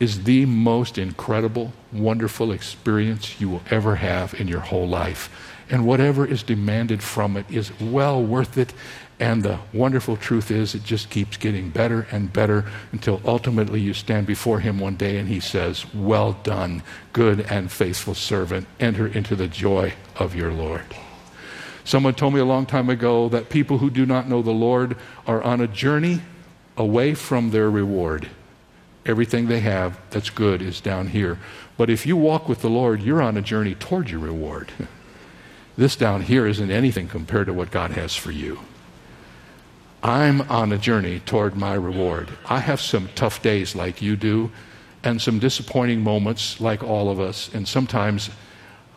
is 0.00 0.24
the 0.24 0.44
most 0.44 0.98
incredible, 0.98 1.72
wonderful 1.92 2.52
experience 2.52 3.40
you 3.40 3.48
will 3.48 3.62
ever 3.70 3.96
have 3.96 4.34
in 4.34 4.48
your 4.48 4.60
whole 4.60 4.88
life 4.88 5.30
and 5.70 5.86
whatever 5.86 6.26
is 6.26 6.42
demanded 6.42 7.02
from 7.02 7.36
it 7.36 7.46
is 7.50 7.78
well 7.80 8.22
worth 8.22 8.56
it. 8.56 8.72
And 9.18 9.42
the 9.42 9.58
wonderful 9.72 10.16
truth 10.16 10.50
is, 10.50 10.74
it 10.74 10.84
just 10.84 11.08
keeps 11.08 11.38
getting 11.38 11.70
better 11.70 12.06
and 12.10 12.32
better 12.32 12.66
until 12.92 13.20
ultimately 13.24 13.80
you 13.80 13.94
stand 13.94 14.26
before 14.26 14.60
Him 14.60 14.78
one 14.78 14.96
day 14.96 15.16
and 15.16 15.28
He 15.28 15.40
says, 15.40 15.92
Well 15.94 16.34
done, 16.42 16.82
good 17.12 17.40
and 17.50 17.72
faithful 17.72 18.14
servant. 18.14 18.66
Enter 18.78 19.06
into 19.06 19.34
the 19.34 19.48
joy 19.48 19.94
of 20.16 20.34
your 20.34 20.52
Lord. 20.52 20.84
Someone 21.84 22.14
told 22.14 22.34
me 22.34 22.40
a 22.40 22.44
long 22.44 22.66
time 22.66 22.90
ago 22.90 23.28
that 23.30 23.48
people 23.48 23.78
who 23.78 23.90
do 23.90 24.04
not 24.04 24.28
know 24.28 24.42
the 24.42 24.50
Lord 24.50 24.96
are 25.26 25.42
on 25.42 25.60
a 25.60 25.68
journey 25.68 26.20
away 26.76 27.14
from 27.14 27.50
their 27.50 27.70
reward. 27.70 28.28
Everything 29.06 29.46
they 29.46 29.60
have 29.60 29.98
that's 30.10 30.30
good 30.30 30.60
is 30.60 30.80
down 30.80 31.08
here. 31.08 31.38
But 31.76 31.88
if 31.88 32.04
you 32.04 32.16
walk 32.16 32.48
with 32.48 32.60
the 32.60 32.68
Lord, 32.68 33.02
you're 33.02 33.22
on 33.22 33.36
a 33.36 33.42
journey 33.42 33.74
toward 33.74 34.10
your 34.10 34.20
reward. 34.20 34.72
This 35.76 35.96
down 35.96 36.22
here 36.22 36.46
isn't 36.46 36.70
anything 36.70 37.08
compared 37.08 37.46
to 37.46 37.52
what 37.52 37.70
God 37.70 37.92
has 37.92 38.16
for 38.16 38.30
you. 38.30 38.60
I'm 40.02 40.42
on 40.42 40.72
a 40.72 40.78
journey 40.78 41.20
toward 41.20 41.56
my 41.56 41.74
reward. 41.74 42.30
I 42.46 42.60
have 42.60 42.80
some 42.80 43.08
tough 43.14 43.42
days 43.42 43.74
like 43.74 44.00
you 44.00 44.16
do, 44.16 44.50
and 45.02 45.20
some 45.20 45.38
disappointing 45.38 46.00
moments 46.00 46.60
like 46.60 46.82
all 46.82 47.10
of 47.10 47.20
us. 47.20 47.50
And 47.52 47.66
sometimes 47.68 48.30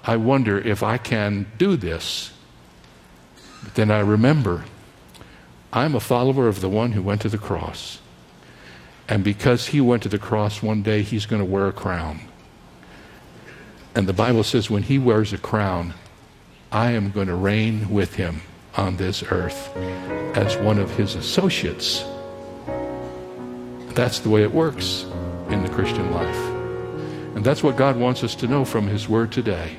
I 0.04 0.18
wonder 0.18 0.58
if 0.60 0.82
I 0.82 0.98
can 0.98 1.48
do 1.58 1.76
this. 1.76 2.32
But 3.64 3.76
then 3.76 3.92
I 3.92 4.00
remember 4.00 4.66
I'm 5.72 5.96
a 5.96 6.00
follower 6.00 6.48
of 6.48 6.62
the 6.62 6.70
one 6.70 6.94
who 6.94 7.02
went 7.02 7.22
to 7.22 7.30
the 7.30 7.38
cross. 7.38 8.00
And 9.08 9.24
because 9.24 9.68
he 9.68 9.82
went 9.82 10.04
to 10.04 10.10
the 10.10 10.20
cross 10.20 10.64
one 10.64 10.82
day, 10.82 11.02
he's 11.02 11.26
going 11.26 11.42
to 11.42 11.46
wear 11.46 11.68
a 11.68 11.74
crown. 11.74 12.22
And 13.96 14.08
the 14.08 14.14
Bible 14.14 14.44
says 14.44 14.70
when 14.70 14.84
he 14.84 14.98
wears 14.98 15.34
a 15.34 15.38
crown, 15.38 15.94
I 16.72 16.92
am 16.92 17.10
going 17.10 17.28
to 17.28 17.36
reign 17.36 17.90
with 17.90 18.14
him 18.14 18.42
on 18.78 18.98
this 18.98 19.24
earth 19.24 19.76
as 20.36 20.56
one 20.58 20.78
of 20.78 20.92
his 20.92 21.16
associates. 21.16 22.06
That's 23.96 24.20
the 24.20 24.30
way 24.30 24.44
it 24.44 24.54
works 24.54 25.06
in 25.50 25.64
the 25.64 25.70
Christian 25.70 26.12
life. 26.12 26.38
And 27.36 27.44
that's 27.44 27.64
what 27.64 27.76
God 27.76 27.98
wants 27.98 28.24
us 28.24 28.36
to 28.36 28.48
know 28.48 28.66
from 28.66 28.86
his 28.86 29.10
word 29.10 29.32
today. 29.32 29.78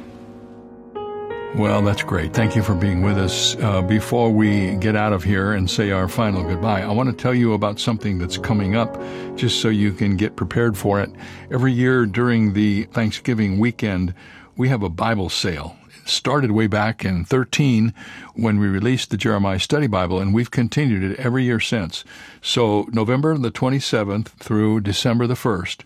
Well, 1.55 1.83
that's 1.83 2.03
great. 2.03 2.33
Thank 2.33 2.57
you 2.57 2.63
for 2.63 2.75
being 2.75 3.03
with 3.03 3.19
us. 3.19 3.57
Uh, 3.57 3.83
before 3.83 4.31
we 4.31 4.75
get 4.77 4.97
out 4.97 5.13
of 5.13 5.23
here 5.23 5.53
and 5.53 5.71
say 5.71 5.93
our 5.93 6.09
final 6.09 6.43
goodbye, 6.43 6.83
I 6.83 6.91
want 6.91 7.09
to 7.09 7.15
tell 7.15 7.35
you 7.35 7.55
about 7.55 7.79
something 7.79 8.19
that's 8.19 8.39
coming 8.39 8.75
up 8.75 9.01
just 9.37 9.61
so 9.61 9.69
you 9.69 9.93
can 9.93 10.17
get 10.17 10.35
prepared 10.35 10.77
for 10.77 11.01
it. 11.01 11.11
Every 11.53 11.73
year 11.73 12.05
during 12.05 12.53
the 12.53 12.85
Thanksgiving 12.85 13.61
weekend, 13.61 14.13
we 14.57 14.69
have 14.69 14.83
a 14.83 14.89
Bible 14.89 15.29
sale 15.29 15.77
started 16.05 16.53
way 16.53 16.67
back 16.67 17.05
in 17.05 17.25
13 17.25 17.95
when 18.35 18.59
we 18.59 18.69
released 18.69 19.11
the 19.11 19.17
Jeremiah 19.17 19.59
Study 19.59 19.87
Bible, 19.87 20.21
and 20.21 20.33
we've 20.35 20.51
continued 20.51 21.03
it 21.03 21.19
every 21.19 21.45
year 21.45 21.61
since. 21.61 22.05
So, 22.43 22.89
November 22.93 23.37
the 23.37 23.51
27th 23.51 24.29
through 24.29 24.81
December 24.81 25.27
the 25.27 25.35
1st, 25.35 25.81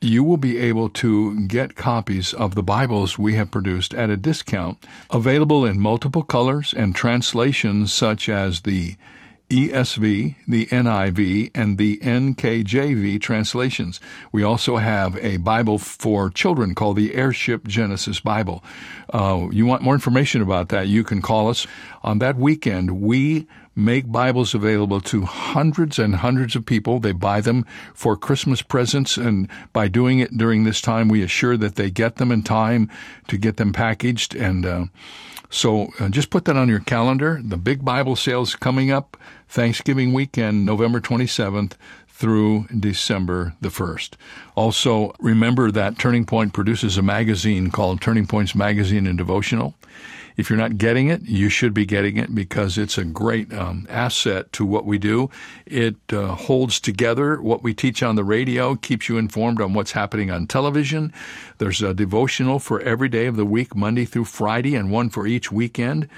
you 0.00 0.22
will 0.22 0.36
be 0.36 0.58
able 0.58 0.88
to 0.88 1.46
get 1.46 1.74
copies 1.74 2.32
of 2.32 2.54
the 2.54 2.62
Bibles 2.62 3.18
we 3.18 3.34
have 3.34 3.50
produced 3.50 3.92
at 3.94 4.10
a 4.10 4.16
discount, 4.16 4.78
available 5.10 5.64
in 5.64 5.80
multiple 5.80 6.22
colors 6.22 6.72
and 6.72 6.94
translations 6.94 7.92
such 7.92 8.28
as 8.28 8.60
the 8.60 8.96
ESV, 9.50 10.34
the 10.46 10.66
NIV, 10.66 11.50
and 11.54 11.78
the 11.78 11.98
NKJV 11.98 13.20
translations. 13.20 13.98
We 14.30 14.42
also 14.42 14.76
have 14.76 15.16
a 15.16 15.38
Bible 15.38 15.78
for 15.78 16.28
children 16.28 16.74
called 16.74 16.96
the 16.96 17.14
Airship 17.14 17.66
Genesis 17.66 18.20
Bible. 18.20 18.62
Uh, 19.12 19.48
you 19.50 19.64
want 19.64 19.82
more 19.82 19.94
information 19.94 20.42
about 20.42 20.68
that? 20.68 20.88
You 20.88 21.02
can 21.02 21.22
call 21.22 21.48
us. 21.48 21.66
On 22.02 22.18
that 22.18 22.36
weekend, 22.36 23.00
we 23.00 23.46
make 23.74 24.10
Bibles 24.10 24.54
available 24.54 25.00
to 25.00 25.22
hundreds 25.22 25.98
and 25.98 26.16
hundreds 26.16 26.54
of 26.54 26.66
people. 26.66 27.00
They 27.00 27.12
buy 27.12 27.40
them 27.40 27.64
for 27.94 28.16
Christmas 28.16 28.60
presents, 28.60 29.16
and 29.16 29.48
by 29.72 29.88
doing 29.88 30.18
it 30.18 30.36
during 30.36 30.64
this 30.64 30.80
time, 30.82 31.08
we 31.08 31.22
assure 31.22 31.56
that 31.56 31.76
they 31.76 31.90
get 31.90 32.16
them 32.16 32.32
in 32.32 32.42
time 32.42 32.90
to 33.28 33.38
get 33.38 33.56
them 33.56 33.72
packaged 33.72 34.34
and. 34.34 34.66
Uh, 34.66 34.84
so 35.50 35.88
uh, 35.98 36.08
just 36.08 36.30
put 36.30 36.44
that 36.46 36.56
on 36.56 36.68
your 36.68 36.80
calendar. 36.80 37.40
The 37.42 37.56
big 37.56 37.84
Bible 37.84 38.16
sales 38.16 38.54
coming 38.54 38.90
up 38.90 39.16
Thanksgiving 39.48 40.12
weekend, 40.12 40.66
November 40.66 41.00
27th 41.00 41.72
through 42.08 42.66
December 42.76 43.54
the 43.60 43.68
1st. 43.68 44.14
Also, 44.56 45.14
remember 45.20 45.70
that 45.70 45.98
Turning 45.98 46.24
Point 46.24 46.52
produces 46.52 46.98
a 46.98 47.02
magazine 47.02 47.70
called 47.70 48.00
Turning 48.00 48.26
Points 48.26 48.54
Magazine 48.54 49.06
and 49.06 49.16
Devotional. 49.16 49.74
If 50.38 50.48
you're 50.48 50.56
not 50.56 50.78
getting 50.78 51.08
it, 51.08 51.22
you 51.22 51.48
should 51.48 51.74
be 51.74 51.84
getting 51.84 52.16
it 52.16 52.32
because 52.32 52.78
it's 52.78 52.96
a 52.96 53.04
great 53.04 53.52
um, 53.52 53.88
asset 53.90 54.52
to 54.52 54.64
what 54.64 54.86
we 54.86 54.96
do. 54.96 55.30
It 55.66 55.96
uh, 56.12 56.28
holds 56.28 56.78
together 56.78 57.42
what 57.42 57.64
we 57.64 57.74
teach 57.74 58.04
on 58.04 58.14
the 58.14 58.22
radio, 58.22 58.76
keeps 58.76 59.08
you 59.08 59.18
informed 59.18 59.60
on 59.60 59.74
what's 59.74 59.90
happening 59.90 60.30
on 60.30 60.46
television. 60.46 61.12
There's 61.58 61.82
a 61.82 61.92
devotional 61.92 62.60
for 62.60 62.80
every 62.82 63.08
day 63.08 63.26
of 63.26 63.34
the 63.34 63.44
week, 63.44 63.74
Monday 63.74 64.04
through 64.04 64.26
Friday, 64.26 64.76
and 64.76 64.92
one 64.92 65.10
for 65.10 65.26
each 65.26 65.50
weekend. 65.50 66.08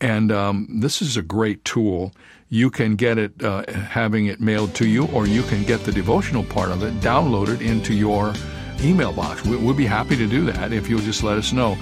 And 0.00 0.30
um, 0.30 0.68
this 0.80 1.02
is 1.02 1.16
a 1.16 1.22
great 1.22 1.64
tool. 1.64 2.12
You 2.50 2.70
can 2.70 2.94
get 2.94 3.18
it 3.18 3.42
uh, 3.42 3.64
having 3.72 4.26
it 4.26 4.40
mailed 4.40 4.76
to 4.76 4.86
you, 4.86 5.06
or 5.08 5.26
you 5.26 5.42
can 5.42 5.64
get 5.64 5.80
the 5.80 5.90
devotional 5.90 6.44
part 6.44 6.70
of 6.70 6.84
it 6.84 6.94
downloaded 7.00 7.60
into 7.60 7.92
your 7.92 8.34
email 8.80 9.12
box. 9.12 9.44
We'll 9.44 9.74
be 9.74 9.86
happy 9.86 10.16
to 10.16 10.28
do 10.28 10.44
that 10.44 10.72
if 10.72 10.88
you'll 10.88 11.00
just 11.00 11.24
let 11.24 11.38
us 11.38 11.52
know 11.52 11.76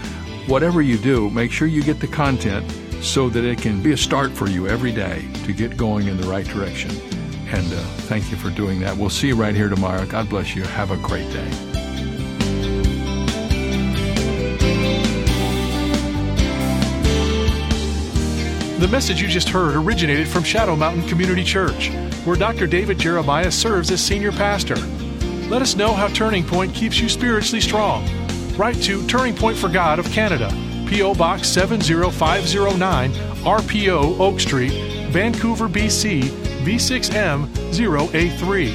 whatever 0.46 0.82
you 0.82 0.98
do, 0.98 1.30
make 1.30 1.52
sure 1.52 1.68
you 1.68 1.82
get 1.82 2.00
the 2.00 2.06
content 2.06 2.70
so 3.02 3.28
that 3.28 3.44
it 3.44 3.58
can 3.58 3.82
be 3.82 3.92
a 3.92 3.96
start 3.96 4.32
for 4.32 4.48
you 4.48 4.68
every 4.68 4.92
day 4.92 5.26
to 5.44 5.52
get 5.52 5.76
going 5.76 6.08
in 6.08 6.16
the 6.20 6.26
right 6.26 6.46
direction. 6.46 6.90
And 7.48 7.72
uh, 7.72 7.82
thank 8.08 8.30
you 8.30 8.36
for 8.36 8.50
doing 8.50 8.80
that. 8.80 8.96
We'll 8.96 9.10
see 9.10 9.28
you 9.28 9.36
right 9.36 9.54
here 9.54 9.68
tomorrow. 9.68 10.06
God 10.06 10.28
bless 10.28 10.54
you. 10.54 10.62
Have 10.62 10.90
a 10.90 10.96
great 10.96 11.30
day. 11.32 11.48
The 18.78 18.88
message 18.88 19.20
you 19.20 19.28
just 19.28 19.48
heard 19.48 19.76
originated 19.76 20.26
from 20.26 20.42
Shadow 20.42 20.74
Mountain 20.74 21.06
Community 21.08 21.44
Church, 21.44 21.90
where 22.24 22.36
Dr. 22.36 22.66
David 22.66 22.98
Jeremiah 22.98 23.52
serves 23.52 23.90
as 23.90 24.02
senior 24.02 24.32
pastor. 24.32 24.76
Let 25.48 25.62
us 25.62 25.76
know 25.76 25.92
how 25.92 26.08
Turning 26.08 26.44
Point 26.44 26.74
keeps 26.74 26.98
you 26.98 27.08
spiritually 27.08 27.60
strong 27.60 28.08
write 28.56 28.76
to 28.82 29.06
Turning 29.06 29.34
Point 29.34 29.56
for 29.56 29.68
God 29.68 29.98
of 29.98 30.06
Canada, 30.10 30.48
P.O. 30.88 31.14
Box 31.14 31.48
70509, 31.48 33.12
RPO 33.12 34.20
Oak 34.20 34.40
Street, 34.40 34.72
Vancouver, 35.10 35.68
BC, 35.68 36.22
V6M 36.64 37.46
0A3. 37.46 38.68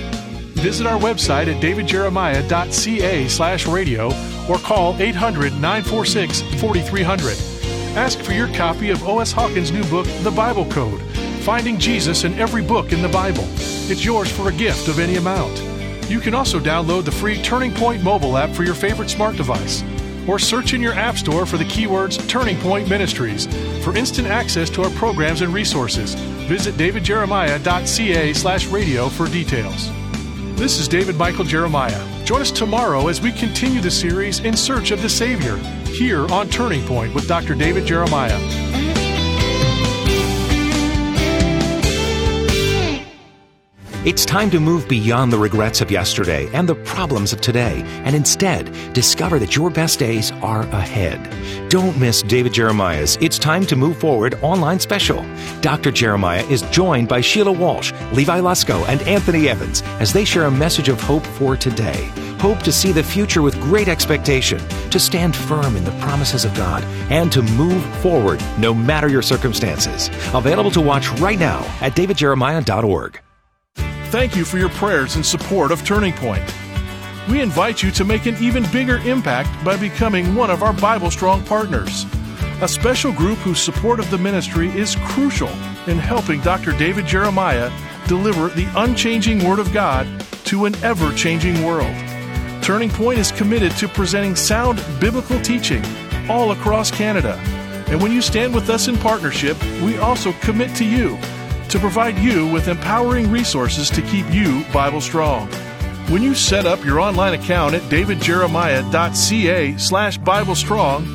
Visit 0.62 0.88
our 0.88 1.00
website 1.00 1.54
at 1.54 1.62
davidjeremiah.ca 1.62 3.28
slash 3.28 3.68
radio 3.68 4.08
or 4.50 4.58
call 4.58 4.96
800 5.00 5.54
946 5.54 6.42
4300. 6.60 7.38
Ask 7.98 8.20
for 8.20 8.34
your 8.34 8.48
copy 8.54 8.90
of 8.90 9.04
O.S. 9.08 9.32
Hawkins' 9.32 9.72
new 9.72 9.84
book, 9.86 10.08
The 10.24 10.32
Bible 10.32 10.66
Code 10.72 11.02
Finding 11.48 11.80
Jesus 11.80 12.26
in 12.26 12.34
Every 12.34 12.62
Book 12.62 12.92
in 12.92 13.02
the 13.02 13.08
Bible. 13.08 13.46
It's 13.90 14.04
yours 14.04 14.30
for 14.30 14.50
a 14.50 14.52
gift 14.52 14.90
of 14.90 15.00
any 15.00 15.16
amount. 15.16 15.58
You 16.10 16.22
can 16.22 16.34
also 16.34 16.60
download 16.60 17.04
the 17.04 17.12
free 17.12 17.41
Turning 17.41 17.74
Point 17.74 18.02
mobile 18.02 18.38
app 18.38 18.52
for 18.52 18.63
your 18.63 18.74
favorite 18.74 19.10
smart 19.10 19.36
device, 19.36 19.84
or 20.26 20.39
search 20.39 20.74
in 20.74 20.82
your 20.82 20.93
App 20.93 21.17
Store 21.17 21.46
for 21.46 21.58
the 21.58 21.65
keywords 21.65 22.28
Turning 22.30 22.58
Point 22.60 22.88
Ministries 22.88 23.46
for 23.84 23.96
instant 23.96 24.28
access 24.28 24.70
to 24.70 24.84
our 24.84 24.89
programs 24.91 25.41
and 25.41 25.54
resources. 25.54 26.15
Visit 26.48 26.76
davidjeremiah.ca 26.76 28.34
slash 28.34 28.67
radio 28.67 29.10
for 29.10 29.28
details. 29.28 29.91
This 30.56 30.80
is 30.80 30.88
David 30.88 31.17
Michael 31.17 31.46
Jeremiah. 31.46 32.26
Join 32.26 32.41
us 32.41 32.52
tomorrow 32.52 33.10
as 33.10 33.22
we 33.22 33.32
continue 33.34 33.82
the 33.82 33.91
series 33.91 34.39
In 34.39 34.56
Search 34.56 34.91
of 34.91 35.02
the 35.02 35.10
Savior 35.10 35.58
here 35.88 36.26
on 36.32 36.50
Turning 36.50 36.86
Point 36.88 37.13
with 37.13 37.28
Dr. 37.28 37.54
David 37.54 37.86
Jeremiah. 37.86 38.87
It's 44.08 44.24
time 44.24 44.50
to 44.52 44.62
move 44.62 44.88
beyond 44.88 45.34
the 45.34 45.38
regrets 45.38 45.82
of 45.82 45.91
yesterday 45.91 46.48
and 46.54 46.70
the 46.70 46.76
problems 46.76 47.34
of 47.34 47.41
today 47.41 47.84
and 48.06 48.15
instead 48.15 48.72
discover 48.93 49.38
that 49.38 49.58
your 49.58 49.70
best 49.70 50.00
days 50.00 50.32
are 50.41 50.62
ahead. 50.62 51.20
Don't 51.70 52.00
miss 52.00 52.22
David 52.22 52.54
Jeremiah's 52.54 53.17
It's 53.20 53.38
Time 53.38 53.65
to 53.65 53.76
Move 53.76 53.98
Forward 53.98 54.36
online 54.41 54.80
special. 54.80 55.26
Dr. 55.60 55.91
Jeremiah 55.91 56.46
is 56.46 56.62
joined 56.72 57.10
by 57.10 57.20
Sheila 57.20 57.52
Walsh, 57.52 57.91
Levi 58.13 58.39
Lusko, 58.39 58.88
and 58.88 59.02
Anthony 59.02 59.50
Evans 59.50 59.82
as 60.00 60.13
they 60.13 60.24
share 60.24 60.46
a 60.46 60.52
message 60.52 60.88
of 60.88 61.02
hope 61.02 61.26
for 61.26 61.58
today. 61.58 62.10
Hope 62.39 62.60
to 62.60 62.72
see 62.72 62.93
the 62.93 63.04
future 63.04 63.41
with 63.41 63.60
great 63.60 63.89
expectation, 63.89 64.65
to 64.89 65.02
stand 65.02 65.36
firm 65.36 65.76
in 65.76 65.84
the 65.84 66.00
promises 66.00 66.46
of 66.46 66.56
God, 66.56 66.82
and 67.12 67.30
to 67.34 67.41
move 67.41 67.84
forward 67.98 68.41
no 68.58 68.74
matter 68.74 69.10
your 69.10 69.22
circumstances. 69.22 70.08
Available 70.34 70.72
to 70.72 70.80
watch 70.80 71.10
right 71.20 71.38
now 71.38 71.60
at 71.82 71.91
davidjeremiah.org. 71.91 73.20
Thank 74.10 74.38
you 74.38 74.46
for 74.46 74.58
your 74.58 74.70
prayers 74.70 75.17
and 75.17 75.26
support 75.26 75.70
of 75.70 75.84
Turning 75.84 76.13
Point. 76.13 76.41
We 77.30 77.41
invite 77.41 77.84
you 77.84 77.91
to 77.91 78.06
make 78.06 78.26
an 78.26 78.38
even 78.41 78.63
bigger 78.72 79.00
impact 79.00 79.50
by 79.65 79.76
becoming 79.76 80.34
one 80.34 80.50
of 80.50 80.63
our 80.63 80.72
Bible 80.72 81.12
Strong 81.12 81.43
partners, 81.43 82.06
a 82.62 82.70
special 82.70 83.12
group 83.12 83.38
whose 83.39 83.62
support 83.62 84.00
of 84.00 84.10
the 84.10 84.17
ministry 84.17 84.70
is 84.70 84.96
crucial 85.08 85.50
in 85.88 85.98
helping 85.98 86.39
Dr. 86.39 86.72
David 86.78 87.06
Jeremiah 87.06 87.70
deliver 88.08 88.48
the 88.48 88.72
unchanging 88.78 89.46
Word 89.46 89.60
of 89.60 89.74
God 89.74 90.08
to 90.46 90.63
an 90.63 90.76
ever 90.86 91.13
changing 91.13 91.62
world. 91.65 91.93
Turning 92.63 92.89
Point 92.89 93.20
is 93.20 93.34
committed 93.34 93.74
to 93.74 93.89
presenting 93.89 94.38
sound 94.38 94.82
biblical 95.02 95.41
teaching 95.41 95.84
all 96.30 96.52
across 96.54 96.91
Canada. 96.91 97.34
And 97.89 98.02
when 98.02 98.13
you 98.13 98.22
stand 98.22 98.56
with 98.56 98.70
us 98.70 98.88
in 98.88 98.96
partnership, 98.96 99.62
we 99.82 99.98
also 99.98 100.32
commit 100.32 100.74
to 100.78 100.86
you 100.86 101.20
to 101.78 101.82
provide 101.82 102.18
you 102.18 102.48
with 102.48 102.68
empowering 102.68 103.30
resources 103.30 103.88
to 103.92 104.02
keep 104.02 104.26
you 104.32 104.66
Bible 104.74 105.00
strong. 105.00 105.48
When 106.10 106.24
you 106.24 106.34
set 106.34 106.66
up 106.66 106.84
your 106.84 107.00
online 107.00 107.36
account 107.36 107.76
at 107.76 107.84
davidjeremiah.ca 107.84 109.78
slash 109.78 110.18
Bible 110.18 110.56
Strong, 110.56 111.06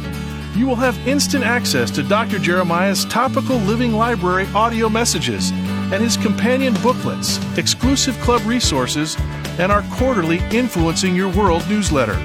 you 0.54 0.68
will 0.68 0.76
have 0.76 0.96
instant 1.08 1.42
access 1.42 1.90
to 1.92 2.04
Dr. 2.04 2.38
Jeremiah's 2.38 3.04
topical 3.06 3.56
living 3.56 3.92
library 3.92 4.46
audio 4.54 4.88
messages 4.88 5.50
and 5.50 6.00
his 6.00 6.16
companion 6.16 6.74
booklets, 6.74 7.40
exclusive 7.58 8.14
club 8.20 8.42
resources, 8.46 9.16
and 9.58 9.72
our 9.72 9.82
quarterly 9.94 10.38
Influencing 10.52 11.16
Your 11.16 11.30
World 11.30 11.68
newsletter. 11.68 12.20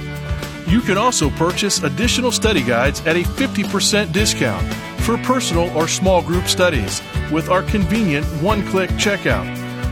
You 0.68 0.82
can 0.82 0.98
also 0.98 1.32
purchase 1.32 1.82
additional 1.82 2.32
study 2.32 2.62
guides 2.62 3.00
at 3.08 3.16
a 3.16 3.24
50% 3.24 4.12
discount 4.12 4.87
for 5.08 5.18
personal 5.20 5.70
or 5.70 5.88
small 5.88 6.22
group 6.22 6.50
studies 6.50 7.02
with 7.32 7.48
our 7.48 7.64
convenient 7.64 8.26
one 8.44 8.62
click 8.68 8.90
checkout. 8.92 9.48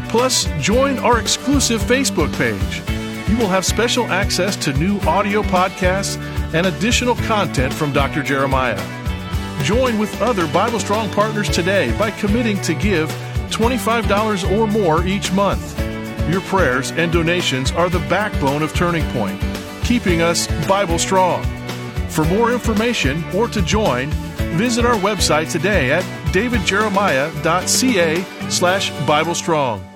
Plus, 0.09 0.43
join 0.59 0.99
our 0.99 1.21
exclusive 1.21 1.81
Facebook 1.81 2.35
page. 2.37 2.81
You 3.29 3.37
will 3.37 3.47
have 3.47 3.63
special 3.63 4.07
access 4.07 4.57
to 4.57 4.73
new 4.73 4.99
audio 5.07 5.41
podcasts 5.41 6.17
and 6.53 6.67
additional 6.67 7.15
content 7.15 7.73
from 7.73 7.93
Dr. 7.93 8.23
Jeremiah. 8.23 8.77
Join 9.63 9.97
with 9.97 10.21
other 10.21 10.51
Bible 10.51 10.81
Strong 10.81 11.11
partners 11.11 11.47
today 11.47 11.97
by 11.97 12.11
committing 12.11 12.61
to 12.63 12.73
give 12.73 13.09
$25 13.51 14.51
or 14.51 14.67
more 14.67 15.07
each 15.07 15.31
month. 15.31 15.79
Your 16.29 16.41
prayers 16.41 16.91
and 16.91 17.09
donations 17.09 17.71
are 17.71 17.89
the 17.89 18.05
backbone 18.09 18.61
of 18.61 18.73
Turning 18.73 19.05
Point, 19.11 19.41
keeping 19.81 20.21
us 20.21 20.47
Bible 20.67 20.99
Strong. 20.99 21.45
For 22.09 22.25
more 22.25 22.51
information 22.51 23.23
or 23.33 23.47
to 23.47 23.61
join, 23.61 24.11
Visit 24.55 24.85
our 24.85 24.95
website 24.95 25.51
today 25.51 25.91
at 25.91 26.03
davidjeremiah.ca 26.31 28.49
slash 28.49 28.89
Bible 29.05 29.35
Strong. 29.35 29.94